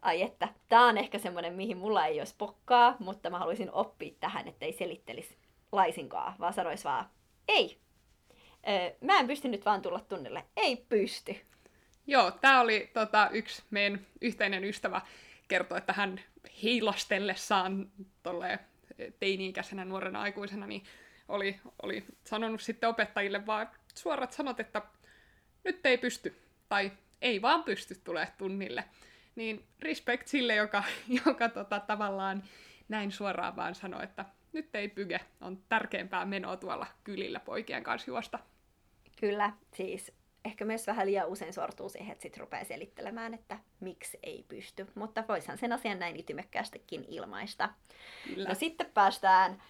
ai 0.01 0.21
että, 0.21 0.47
tää 0.69 0.81
on 0.85 0.97
ehkä 0.97 1.19
semmoinen, 1.19 1.53
mihin 1.53 1.77
mulla 1.77 2.05
ei 2.05 2.19
olisi 2.19 2.35
pokkaa, 2.37 2.95
mutta 2.99 3.29
mä 3.29 3.39
haluaisin 3.39 3.71
oppia 3.71 4.13
tähän, 4.19 4.47
ettei 4.47 4.73
selittelisi 4.73 5.37
laisinkaan, 5.71 6.33
vaan 6.39 6.53
sanois 6.53 6.85
vaan, 6.85 7.09
ei, 7.47 7.77
öö, 8.69 8.91
mä 9.01 9.19
en 9.19 9.27
pysty 9.27 9.47
nyt 9.47 9.65
vaan 9.65 9.81
tulla 9.81 9.99
tunnille. 9.99 10.43
Ei 10.55 10.75
pysty. 10.75 11.35
Joo, 12.07 12.31
tämä 12.31 12.61
oli 12.61 12.89
tota, 12.93 13.29
yksi 13.33 13.63
meidän 13.69 14.05
yhteinen 14.21 14.63
ystävä 14.63 15.01
kertoi, 15.47 15.77
että 15.77 15.93
hän 15.93 16.21
heilastellessaan 16.63 17.91
tolle 18.23 18.59
teini-ikäisenä 19.19 19.85
nuorena 19.85 20.21
aikuisena, 20.21 20.67
niin 20.67 20.83
oli, 21.27 21.59
oli 21.83 22.05
sanonut 22.23 22.61
sitten 22.61 22.89
opettajille 22.89 23.45
vaan 23.45 23.69
suorat 23.95 24.33
sanot, 24.33 24.59
että 24.59 24.81
nyt 25.63 25.85
ei 25.85 25.97
pysty, 25.97 26.41
tai 26.69 26.91
ei 27.21 27.41
vaan 27.41 27.63
pysty 27.63 27.95
tulee 28.03 28.27
tunnille. 28.37 28.83
Niin 29.35 29.65
respect 29.79 30.27
sille, 30.27 30.55
joka, 30.55 30.83
joka 31.25 31.49
tota, 31.49 31.79
tavallaan 31.79 32.43
näin 32.89 33.11
suoraan 33.11 33.55
vaan 33.55 33.75
sanoi, 33.75 34.03
että 34.03 34.25
nyt 34.53 34.75
ei 34.75 34.89
pyge, 34.89 35.19
on 35.41 35.59
tärkeämpää 35.69 36.25
menoa 36.25 36.57
tuolla 36.57 36.87
kylillä 37.03 37.39
poikien 37.39 37.83
kanssa 37.83 38.11
juosta. 38.11 38.39
Kyllä, 39.19 39.53
siis 39.73 40.11
ehkä 40.45 40.65
myös 40.65 40.87
vähän 40.87 41.07
liian 41.07 41.27
usein 41.27 41.53
sortuu 41.53 41.89
siihen, 41.89 42.11
että 42.11 42.21
sitten 42.21 42.39
rupeaa 42.39 42.63
selittelemään, 42.63 43.33
että 43.33 43.59
miksi 43.79 44.19
ei 44.23 44.45
pysty. 44.47 44.87
Mutta 44.95 45.23
voisihan 45.27 45.57
sen 45.57 45.73
asian 45.73 45.99
näin 45.99 46.19
ytimekkäästikin 46.19 47.05
ilmaista. 47.07 47.69
Kyllä. 48.23 48.49
No 48.49 48.55
sitten 48.55 48.91
päästään 48.93 49.61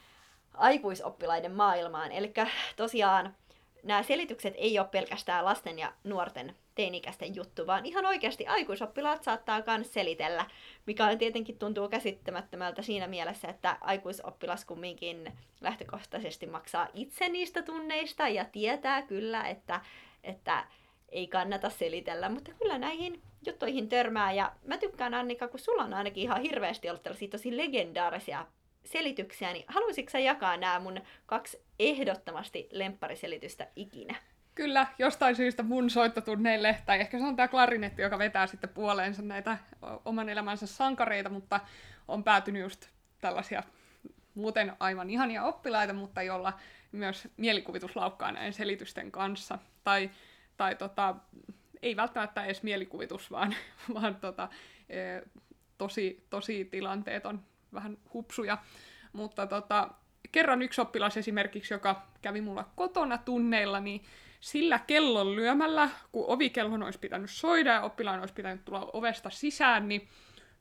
aikuisoppilaiden 0.54 1.52
maailmaan. 1.52 2.12
Eli 2.12 2.34
tosiaan 2.76 3.36
nämä 3.84 4.04
selitykset 4.04 4.54
ei 4.58 4.80
ole 4.80 4.88
pelkästään 4.88 5.46
lasten 5.46 5.80
ja 5.80 5.94
nuorten 6.04 6.56
teinikäisten 6.78 7.36
juttu, 7.36 7.68
vaan 7.68 7.86
ihan 7.86 8.06
oikeasti 8.06 8.48
aikuisoppilaat 8.48 9.24
saattaa 9.24 9.64
myös 9.68 9.94
selitellä, 9.94 10.46
mikä 10.86 11.06
on 11.06 11.18
tietenkin 11.18 11.60
tuntuu 11.60 11.90
käsittämättömältä 11.90 12.82
siinä 12.82 13.08
mielessä, 13.08 13.48
että 13.48 13.78
aikuisoppilas 13.82 14.66
kumminkin 14.66 15.34
lähtökohtaisesti 15.62 16.46
maksaa 16.46 16.88
itse 16.94 17.30
niistä 17.30 17.62
tunneista 17.62 18.28
ja 18.28 18.46
tietää 18.46 19.02
kyllä, 19.02 19.48
että, 19.48 19.82
että 20.24 20.68
ei 21.10 21.28
kannata 21.28 21.70
selitellä, 21.70 22.30
mutta 22.30 22.52
kyllä 22.60 22.78
näihin 22.78 23.22
juttuihin 23.46 23.90
törmää. 23.90 24.32
Ja 24.32 24.52
mä 24.66 24.78
tykkään 24.78 25.14
Annika, 25.14 25.48
kun 25.48 25.60
sulla 25.60 25.84
on 25.84 25.94
ainakin 25.94 26.24
ihan 26.24 26.42
hirveästi 26.42 26.90
ollut 26.90 27.04
tällaisia 27.04 27.30
tosi 27.30 27.58
legendaarisia 27.58 28.46
selityksiä, 28.84 29.54
niin 29.54 29.66
haluaisitko 29.68 30.10
sä 30.10 30.20
jakaa 30.20 30.58
nämä 30.58 30.80
mun 30.80 31.02
kaksi 31.26 31.62
ehdottomasti 31.80 32.68
lemppariselitystä 32.72 33.68
ikinä? 33.76 34.16
Kyllä, 34.58 34.88
jostain 35.00 35.36
syystä 35.36 35.64
mun 35.64 35.90
soittotunneille, 35.90 36.78
tai 36.86 37.00
ehkä 37.00 37.20
se 37.20 37.26
on 37.26 37.36
tämä 37.36 37.48
klarinetti, 37.48 38.02
joka 38.02 38.20
vetää 38.20 38.48
sitten 38.48 38.70
puoleensa 38.70 39.22
näitä 39.22 39.58
oman 40.06 40.30
elämänsä 40.30 40.68
sankareita, 40.68 41.30
mutta 41.30 41.60
on 42.08 42.24
päätynyt 42.24 42.62
just 42.62 42.88
tällaisia 43.22 43.64
muuten 44.36 44.74
aivan 44.80 45.10
ihania 45.10 45.44
oppilaita, 45.44 45.94
mutta 45.94 46.22
jolla 46.22 46.54
myös 46.92 47.28
mielikuvitus 47.38 47.96
laukkaa 47.96 48.32
näin 48.32 48.54
selitysten 48.54 49.12
kanssa. 49.12 49.60
Tai, 49.84 50.10
tai 50.58 50.76
tota, 50.76 51.16
ei 51.82 51.96
välttämättä 51.96 52.46
edes 52.46 52.64
mielikuvitus, 52.64 53.32
vaan, 53.32 53.56
vaan 53.94 54.16
tota, 54.16 54.50
e, 54.90 54.98
tosi, 55.78 56.26
tosi 56.30 56.66
tilanteet 56.66 57.26
on 57.26 57.44
vähän 57.74 57.98
hupsuja. 58.14 58.58
Mutta 59.14 59.48
tota, 59.48 59.90
kerran 60.32 60.62
yksi 60.62 60.82
oppilas 60.82 61.18
esimerkiksi, 61.18 61.74
joka 61.74 62.08
kävi 62.22 62.42
mulla 62.42 62.70
kotona 62.76 63.18
tunneilla, 63.18 63.80
niin 63.80 64.02
sillä 64.48 64.80
kellon 64.80 65.36
lyömällä, 65.36 65.90
kun 66.12 66.26
ovikellon 66.28 66.84
olisi 66.84 67.00
pitänyt 67.00 67.30
soida 67.30 67.74
ja 67.74 67.82
oppilaan 67.82 68.20
olisi 68.20 68.34
pitänyt 68.34 68.66
tulla 68.66 68.90
ovesta 68.94 69.30
sisään, 69.30 69.88
niin 69.88 70.08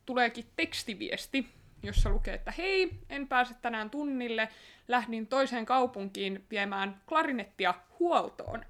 tuleekin 0.06 0.44
tekstiviesti, 0.56 1.46
jossa 1.82 2.10
lukee, 2.10 2.34
että 2.34 2.50
hei, 2.58 2.90
en 3.10 3.28
pääse 3.28 3.54
tänään 3.62 3.90
tunnille, 3.90 4.48
lähdin 4.88 5.26
toiseen 5.26 5.66
kaupunkiin 5.66 6.44
viemään 6.50 7.00
klarinettia 7.08 7.74
huoltoon. 7.98 8.64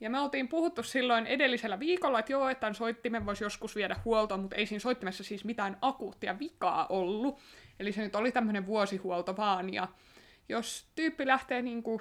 Ja 0.00 0.10
me 0.10 0.20
oltiin 0.20 0.48
puhuttu 0.48 0.82
silloin 0.82 1.26
edellisellä 1.26 1.78
viikolla, 1.78 2.18
että 2.18 2.32
joo, 2.32 2.48
että 2.48 2.72
soittimen 2.72 3.26
voisi 3.26 3.44
joskus 3.44 3.76
viedä 3.76 3.96
huoltoon, 4.04 4.40
mutta 4.40 4.56
ei 4.56 4.66
siinä 4.66 4.80
soittimessa 4.80 5.24
siis 5.24 5.44
mitään 5.44 5.76
akuuttia 5.82 6.38
vikaa 6.38 6.86
ollut. 6.86 7.38
Eli 7.80 7.92
se 7.92 8.02
nyt 8.02 8.14
oli 8.14 8.32
tämmöinen 8.32 8.66
vuosihuolto 8.66 9.36
vaan, 9.36 9.74
ja 9.74 9.88
jos 10.48 10.86
tyyppi 10.94 11.26
lähtee 11.26 11.62
niin 11.62 11.82
kuin 11.82 12.00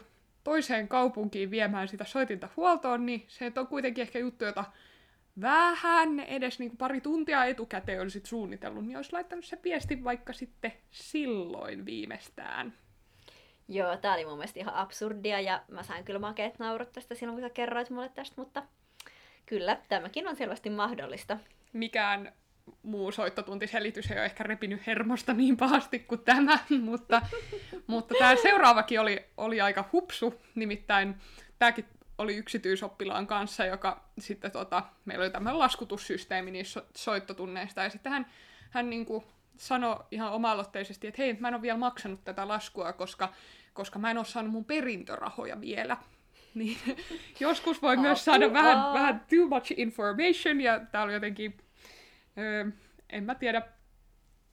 toiseen 0.50 0.88
kaupunkiin 0.88 1.52
viemään 1.52 1.88
sitä 1.88 2.06
soitinta 2.06 2.50
huoltoon, 2.58 3.06
niin 3.06 3.26
se 3.28 3.52
on 3.58 3.68
kuitenkin 3.68 4.02
ehkä 4.02 4.20
juttu, 4.20 4.46
jota 4.46 4.66
vähän 5.42 6.20
edes 6.20 6.60
niin 6.60 6.70
kuin 6.70 6.78
pari 6.78 7.02
tuntia 7.02 7.46
etukäteen 7.46 8.02
olisit 8.02 8.26
suunnitellut, 8.26 8.86
niin 8.86 8.98
olisi 8.98 9.14
laittanut 9.14 9.46
se 9.46 9.60
viesti 9.64 10.04
vaikka 10.04 10.34
sitten 10.34 10.74
silloin 10.92 11.86
viimeistään. 11.86 12.74
Joo, 13.68 13.98
tää 13.98 14.14
oli 14.14 14.26
mun 14.26 14.38
mielestä 14.38 14.60
ihan 14.60 14.76
absurdia 14.76 15.40
ja 15.40 15.64
mä 15.68 15.84
sain 15.84 16.06
kyllä 16.06 16.20
makeet 16.20 16.60
naurut 16.60 16.92
tästä 16.92 17.16
silloin, 17.16 17.40
kun 17.40 17.50
sä 17.50 17.54
kerroit 17.54 17.90
mulle 17.90 18.10
tästä, 18.10 18.42
mutta 18.42 18.64
kyllä, 19.46 19.78
tämäkin 19.90 20.28
on 20.28 20.36
selvästi 20.36 20.70
mahdollista. 20.70 21.38
Mikään 21.74 22.34
muu 22.84 23.12
soittotuntiselitys 23.12 24.12
ei 24.12 24.18
ole 24.18 24.26
ehkä 24.26 24.44
repinyt 24.44 24.88
hermosta 24.88 25.34
niin 25.34 25.58
pahasti 25.58 26.00
kuin 26.00 26.22
tämä, 26.22 26.60
mutta, 26.82 27.22
mutta 27.88 28.16
tämä 28.20 28.36
seuraavakin 28.36 29.00
oli, 29.00 29.26
oli 29.38 29.62
aika 29.62 29.90
hupsu, 29.94 30.42
nimittäin 30.56 31.16
tämäkin 31.60 31.86
oli 32.18 32.36
yksityisoppilaan 32.36 33.28
kanssa, 33.28 33.66
joka 33.66 34.04
sitten 34.20 34.52
tota, 34.52 34.84
meillä 35.06 35.24
oli 35.24 35.32
tämmöinen 35.32 35.60
laskutussysteemi 35.60 36.52
niissä 36.52 36.84
soittotunneista, 36.96 37.84
ja 37.84 37.90
sitten 37.90 38.12
hän, 38.12 38.26
hän 38.70 38.90
niin 38.90 39.06
kuin 39.06 39.24
sanoi 39.58 40.00
ihan 40.12 40.32
oma-aloitteisesti, 40.32 41.08
että 41.08 41.22
hei, 41.22 41.38
mä 41.40 41.48
en 41.48 41.54
ole 41.54 41.62
vielä 41.62 41.78
maksanut 41.78 42.24
tätä 42.24 42.48
laskua, 42.48 42.94
koska, 42.94 43.34
koska 43.74 44.00
mä 44.00 44.12
en 44.12 44.18
ole 44.18 44.26
saanut 44.26 44.52
mun 44.52 44.66
perintörahoja 44.66 45.62
vielä. 45.62 45.98
Niin 46.54 46.78
joskus 47.40 47.82
voi 47.82 47.98
myös 47.98 48.26
saada 48.26 48.54
vähän, 48.54 48.94
vähän 48.94 49.26
too 49.30 49.48
much 49.48 49.74
information, 49.78 50.62
ja 50.62 50.80
tää 50.80 51.04
oli 51.04 51.14
jotenkin, 51.14 51.58
öö, 52.40 52.66
en 53.10 53.24
mä 53.24 53.36
tiedä, 53.36 53.62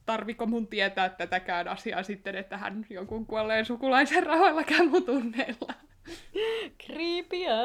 tarviko 0.06 0.46
mun 0.46 0.66
tietää 0.66 1.08
tätäkään 1.08 1.68
asiaa 1.68 2.02
sitten, 2.02 2.34
että 2.34 2.58
hän 2.58 2.86
jonkun 2.90 3.26
kuolleen 3.26 3.64
sukulaisen 3.64 4.26
rahoilla 4.26 4.64
käy 4.64 4.88
mun 4.88 5.04
tunneilla. 5.04 5.74
Kriipiä. 6.86 7.56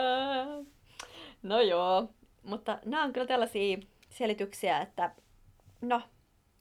No 1.43 1.61
joo, 1.61 2.13
mutta 2.43 2.79
nämä 2.85 3.03
on 3.03 3.13
kyllä 3.13 3.27
tällaisia 3.27 3.77
selityksiä, 4.09 4.81
että 4.81 5.11
no, 5.81 6.01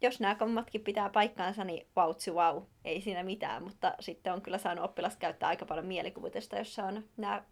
jos 0.01 0.21
nämä 0.21 0.35
kummatkin 0.35 0.81
pitää 0.81 1.09
paikkaansa, 1.09 1.65
niin 1.65 1.87
vautsi 1.97 2.31
wow, 2.31 2.63
ei 2.85 3.01
siinä 3.01 3.23
mitään, 3.23 3.63
mutta 3.63 3.95
sitten 4.01 4.33
on 4.33 4.43
kyllä 4.43 4.59
saanut 4.59 4.85
oppilas 4.85 5.17
käyttää 5.17 5.49
aika 5.49 5.67
paljon 5.67 5.87
mielikuvitusta, 5.87 6.59
jossa 6.59 6.85
on 6.85 7.05
nämä 7.17 7.43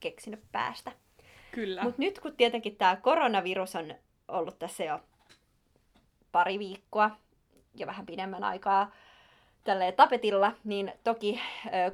keksinyt 0.00 0.40
päästä. 0.52 0.92
Kyllä. 1.52 1.82
Mutta 1.82 2.02
nyt 2.02 2.18
kun 2.20 2.36
tietenkin 2.36 2.76
tämä 2.76 2.96
koronavirus 2.96 3.76
on 3.76 3.94
ollut 4.28 4.58
tässä 4.58 4.84
jo 4.84 5.00
pari 6.32 6.58
viikkoa 6.58 7.10
ja 7.74 7.86
vähän 7.86 8.06
pidemmän 8.06 8.44
aikaa 8.44 8.92
tälleen 9.64 9.94
tapetilla, 9.94 10.52
niin 10.64 10.92
toki 11.04 11.40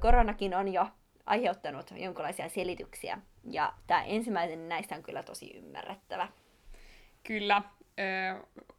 koronakin 0.01 0.55
on 0.55 0.73
jo 0.73 0.89
aiheuttanut 1.27 1.91
jonkinlaisia 1.91 2.49
selityksiä. 2.49 3.19
Ja 3.51 3.73
tämä 3.87 4.05
ensimmäinen 4.05 4.69
näistä 4.69 4.95
on 4.95 5.03
kyllä 5.03 5.23
tosi 5.23 5.57
ymmärrettävä. 5.57 6.29
Kyllä, 7.23 7.63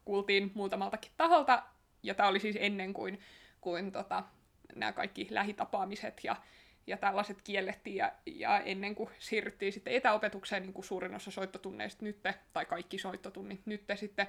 kuultiin 0.06 0.52
muutamaltakin 0.56 1.12
taholta, 1.18 1.64
ja 2.04 2.14
tämä 2.14 2.30
oli 2.30 2.40
siis 2.40 2.58
ennen 2.60 2.94
kuin, 2.94 3.20
kuin 3.62 3.92
tota, 3.92 4.24
nämä 4.76 4.92
kaikki 4.92 5.28
lähitapaamiset 5.30 6.24
ja, 6.24 6.36
ja 6.88 6.98
tällaiset 6.98 7.42
kiellettiin, 7.42 7.96
ja, 7.96 8.12
ja 8.26 8.60
ennen 8.60 8.96
kuin 8.96 9.10
siirryttiin 9.20 9.74
sitten 9.74 9.94
etäopetukseen, 9.94 10.64
niin 10.64 10.74
kuin 10.74 10.86
suurin 10.86 11.16
osa 11.16 11.32
soittotunneista 11.32 12.06
nyt, 12.06 12.20
tai 12.54 12.66
kaikki 12.66 12.98
soittotunnit 12.98 13.62
nyt 13.66 13.84
sitten 13.96 14.28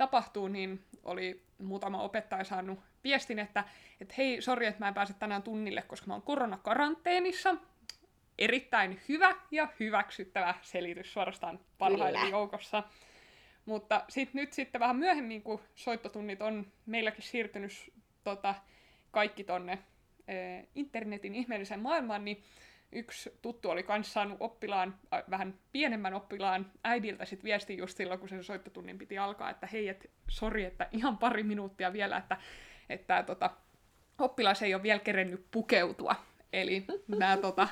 tapahtuu, 0.00 0.48
niin 0.48 0.84
oli 1.04 1.42
muutama 1.58 2.02
opettaja 2.02 2.44
saanut 2.44 2.78
viestin, 3.04 3.38
että, 3.38 3.64
että 4.00 4.14
hei, 4.18 4.42
sori, 4.42 4.66
että 4.66 4.80
mä 4.80 4.88
en 4.88 4.94
pääse 4.94 5.14
tänään 5.14 5.42
tunnille, 5.42 5.82
koska 5.82 6.06
mä 6.06 6.12
oon 6.12 6.22
koronakaranteenissa. 6.22 7.56
Erittäin 8.38 9.00
hyvä 9.08 9.34
ja 9.50 9.68
hyväksyttävä 9.80 10.54
selitys 10.62 11.12
suorastaan 11.12 11.60
parhaiden 11.78 12.30
joukossa. 12.30 12.82
Mutta 13.64 14.04
sit 14.08 14.34
nyt 14.34 14.52
sitten 14.52 14.80
vähän 14.80 14.96
myöhemmin, 14.96 15.42
kun 15.42 15.60
soittotunnit 15.74 16.42
on 16.42 16.66
meilläkin 16.86 17.22
siirtynyt 17.22 17.72
tota, 18.24 18.54
kaikki 19.10 19.44
tonne 19.44 19.78
e, 20.28 20.34
internetin 20.74 21.34
ihmeelliseen 21.34 21.80
maailmaan, 21.80 22.24
niin 22.24 22.42
yksi 22.92 23.38
tuttu 23.42 23.70
oli 23.70 23.84
myös 23.88 24.12
saanut 24.12 24.36
oppilaan, 24.40 24.94
äh, 25.14 25.22
vähän 25.30 25.54
pienemmän 25.72 26.14
oppilaan 26.14 26.72
äidiltä 26.84 27.24
sit 27.24 27.44
viesti 27.44 27.76
just 27.78 27.96
silloin, 27.96 28.20
kun 28.20 28.28
sen 28.28 28.44
soittotunnin 28.44 28.98
piti 28.98 29.18
alkaa, 29.18 29.50
että 29.50 29.66
hei, 29.66 29.88
et, 29.88 30.10
sori, 30.28 30.64
että 30.64 30.88
ihan 30.92 31.18
pari 31.18 31.42
minuuttia 31.42 31.92
vielä, 31.92 32.16
että, 32.16 32.36
että 32.88 33.22
tota, 33.22 33.50
oppilas 34.18 34.62
ei 34.62 34.74
ole 34.74 34.82
vielä 34.82 35.00
kerennyt 35.00 35.46
pukeutua. 35.50 36.16
Eli 36.52 36.84
nämä 37.08 37.36
tota, 37.36 37.68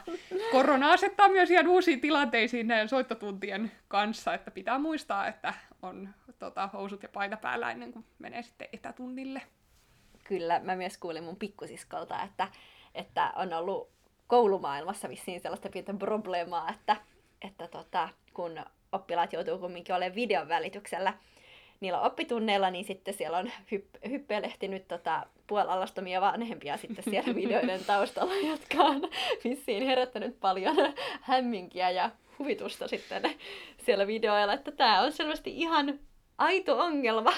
korona 0.53 0.93
asettaa 0.93 1.29
myös 1.29 1.51
ihan 1.51 1.69
uusiin 1.69 2.01
tilanteisiin 2.01 2.67
näiden 2.67 2.89
soittotuntien 2.89 3.73
kanssa, 3.89 4.35
että 4.35 4.51
pitää 4.51 4.79
muistaa, 4.79 5.27
että 5.27 5.55
on 5.83 6.09
tota, 6.39 6.67
housut 6.73 7.03
ja 7.03 7.09
paita 7.09 7.37
päällä 7.37 7.71
ennen 7.71 7.93
kuin 7.93 8.05
menee 8.19 8.43
sitten 8.43 8.69
etätunnille. 8.73 9.43
Kyllä, 10.25 10.61
mä 10.61 10.77
myös 10.77 10.99
kuulin 10.99 11.25
mun 11.25 11.37
pikkusiskolta, 11.37 12.23
että, 12.23 12.49
että 12.95 13.33
on 13.37 13.53
ollut 13.53 13.98
koulumaailmassa 14.29 15.09
vissiin 15.09 15.41
sellaista 15.41 15.69
pientä 15.69 15.95
probleemaa, 15.95 16.71
että, 16.71 16.97
että 17.43 17.69
tota, 17.69 18.09
kun 18.35 18.65
oppilaat 18.93 19.33
joutuu 19.33 19.59
kumminkin 19.59 19.95
olemaan 19.95 20.15
videon 20.15 20.49
välityksellä 20.49 21.15
niillä 21.81 22.01
oppitunneilla, 22.01 22.71
niin 22.71 22.85
sitten 22.85 23.15
siellä 23.15 23.39
on 23.39 23.47
hypp- 23.47 24.09
hyppelehtinyt 24.09 24.89
tota, 24.89 25.27
puolallastomia 25.47 26.21
vanhempia 26.21 26.77
sitten 26.77 27.05
siellä 27.05 27.35
videoiden 27.43 27.85
taustalla, 27.85 28.35
jotka 28.35 28.83
on 28.83 29.09
vissiin 29.45 29.87
herättänyt 29.87 30.41
paljon 30.41 30.77
hämminkiä 31.21 31.91
ja 31.91 32.11
huvitusta 32.39 32.89
sitten 32.89 33.23
siellä 33.85 34.07
videoilla, 34.07 34.53
että 34.53 34.73
tämä 34.73 35.01
on 35.01 35.13
selvästi 35.13 35.51
ihan 35.61 35.99
aito 36.39 36.79
ongelma. 36.79 37.33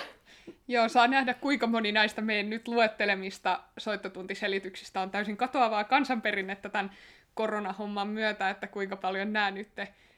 Joo, 0.68 0.88
saa 0.88 1.06
nähdä 1.06 1.34
kuinka 1.34 1.66
moni 1.66 1.92
näistä 1.92 2.20
meidän 2.20 2.50
nyt 2.50 2.68
luettelemista 2.68 3.60
soittotuntiselityksistä 3.78 5.00
on 5.00 5.10
täysin 5.10 5.36
katoavaa 5.36 5.84
kansanperinnettä 5.84 6.68
tämän 6.68 6.90
koronahomman 7.34 8.08
myötä, 8.08 8.50
että 8.50 8.66
kuinka 8.66 8.96
paljon 8.96 9.32
nämä 9.32 9.50
nyt 9.50 9.68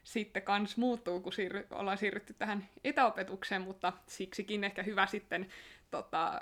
sitten 0.04 0.42
kans 0.42 0.76
muuttuu, 0.76 1.20
kun 1.20 1.32
siirry, 1.32 1.66
ollaan 1.70 1.98
siirrytty 1.98 2.34
tähän 2.34 2.68
etäopetukseen, 2.84 3.62
mutta 3.62 3.92
siksikin 4.06 4.64
ehkä 4.64 4.82
hyvä 4.82 5.06
sitten 5.06 5.48
tota, 5.90 6.40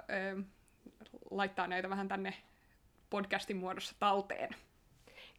laittaa 1.30 1.66
näitä 1.66 1.90
vähän 1.90 2.08
tänne 2.08 2.34
podcastin 3.10 3.56
muodossa 3.56 3.94
talteen. 3.98 4.50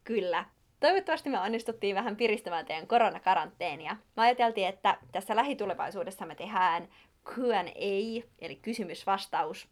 Kyllä. 0.04 0.44
Toivottavasti 0.80 1.30
me 1.30 1.40
onnistuttiin 1.40 1.96
vähän 1.96 2.16
piristämään 2.16 2.66
teidän 2.66 2.86
koronakaranteenia. 2.86 3.96
Me 4.16 4.22
ajateltiin, 4.22 4.68
että 4.68 4.98
tässä 5.12 5.36
lähitulevaisuudessa 5.36 6.26
me 6.26 6.34
tehdään 6.34 6.88
Q&A, 7.24 8.22
eli 8.38 8.56
kysymys-vastaus 8.62 9.68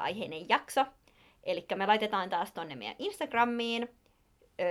aiheinen 0.00 0.48
jakso. 0.48 0.86
Eli 1.44 1.66
me 1.74 1.86
laitetaan 1.86 2.30
taas 2.30 2.52
tonne 2.52 2.74
meidän 2.74 2.96
Instagramiin 2.98 3.88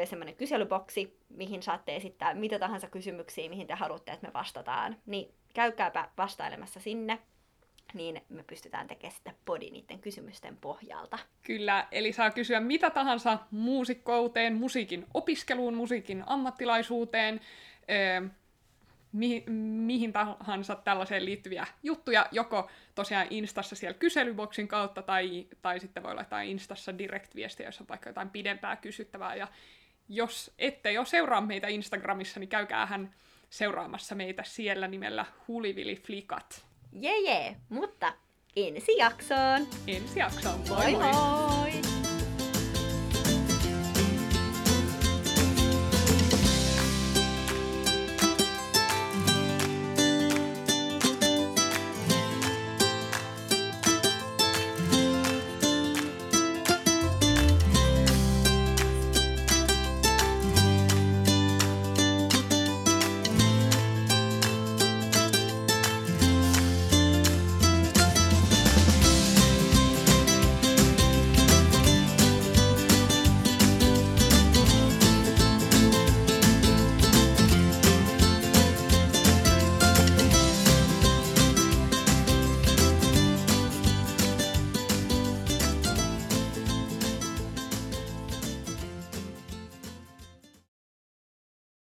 semmoinen 0.05 0.35
kyselyboksi, 0.35 1.17
mihin 1.29 1.63
saatte 1.63 1.95
esittää 1.95 2.33
mitä 2.33 2.59
tahansa 2.59 2.87
kysymyksiä, 2.87 3.49
mihin 3.49 3.67
te 3.67 3.73
haluatte, 3.73 4.11
että 4.11 4.27
me 4.27 4.33
vastataan. 4.33 4.97
Niin 5.05 5.33
käykääpä 5.53 6.09
vastailemassa 6.17 6.79
sinne, 6.79 7.19
niin 7.93 8.21
me 8.29 8.43
pystytään 8.43 8.87
tekemään 8.87 9.15
sitten 9.15 9.35
podi 9.45 9.69
niiden 9.69 9.99
kysymysten 9.99 10.57
pohjalta. 10.57 11.19
Kyllä, 11.43 11.87
eli 11.91 12.13
saa 12.13 12.31
kysyä 12.31 12.59
mitä 12.59 12.89
tahansa 12.89 13.39
muusikkouteen, 13.51 14.53
musiikin 14.53 15.07
opiskeluun, 15.13 15.73
musiikin 15.73 16.23
ammattilaisuuteen, 16.27 17.41
mi- 19.11 19.43
mihin 19.85 20.13
tahansa 20.13 20.75
tällaiseen 20.75 21.25
liittyviä 21.25 21.67
juttuja, 21.83 22.25
joko 22.31 22.69
tosiaan 22.95 23.27
Instassa 23.29 23.75
siellä 23.75 23.97
kyselyboksin 23.97 24.67
kautta, 24.67 25.01
tai, 25.01 25.47
tai 25.61 25.79
sitten 25.79 26.03
voi 26.03 26.15
laittaa 26.15 26.41
Instassa 26.41 26.97
direct-viestiä, 26.97 27.65
jos 27.65 27.81
on 27.81 27.87
vaikka 27.87 28.09
jotain 28.09 28.29
pidempää 28.29 28.75
kysyttävää. 28.75 29.35
Ja 29.35 29.47
jos 30.09 30.51
ette 30.59 30.91
jo 30.91 31.05
seuraa 31.05 31.41
meitä 31.41 31.67
Instagramissa, 31.67 32.39
niin 32.39 32.49
käykäähän 32.49 33.13
seuraamassa 33.49 34.15
meitä 34.15 34.43
siellä 34.43 34.87
nimellä 34.87 35.25
Hulivili 35.47 35.95
Flikat. 35.95 36.65
Jee, 36.93 37.19
jee, 37.19 37.55
mutta 37.69 38.13
ensi 38.55 38.97
jaksoon! 38.97 39.67
Ensi 39.87 40.19
jaksoon, 40.19 40.59
moi! 40.69 40.91
moi. 40.91 41.01
moi. 41.01 42.00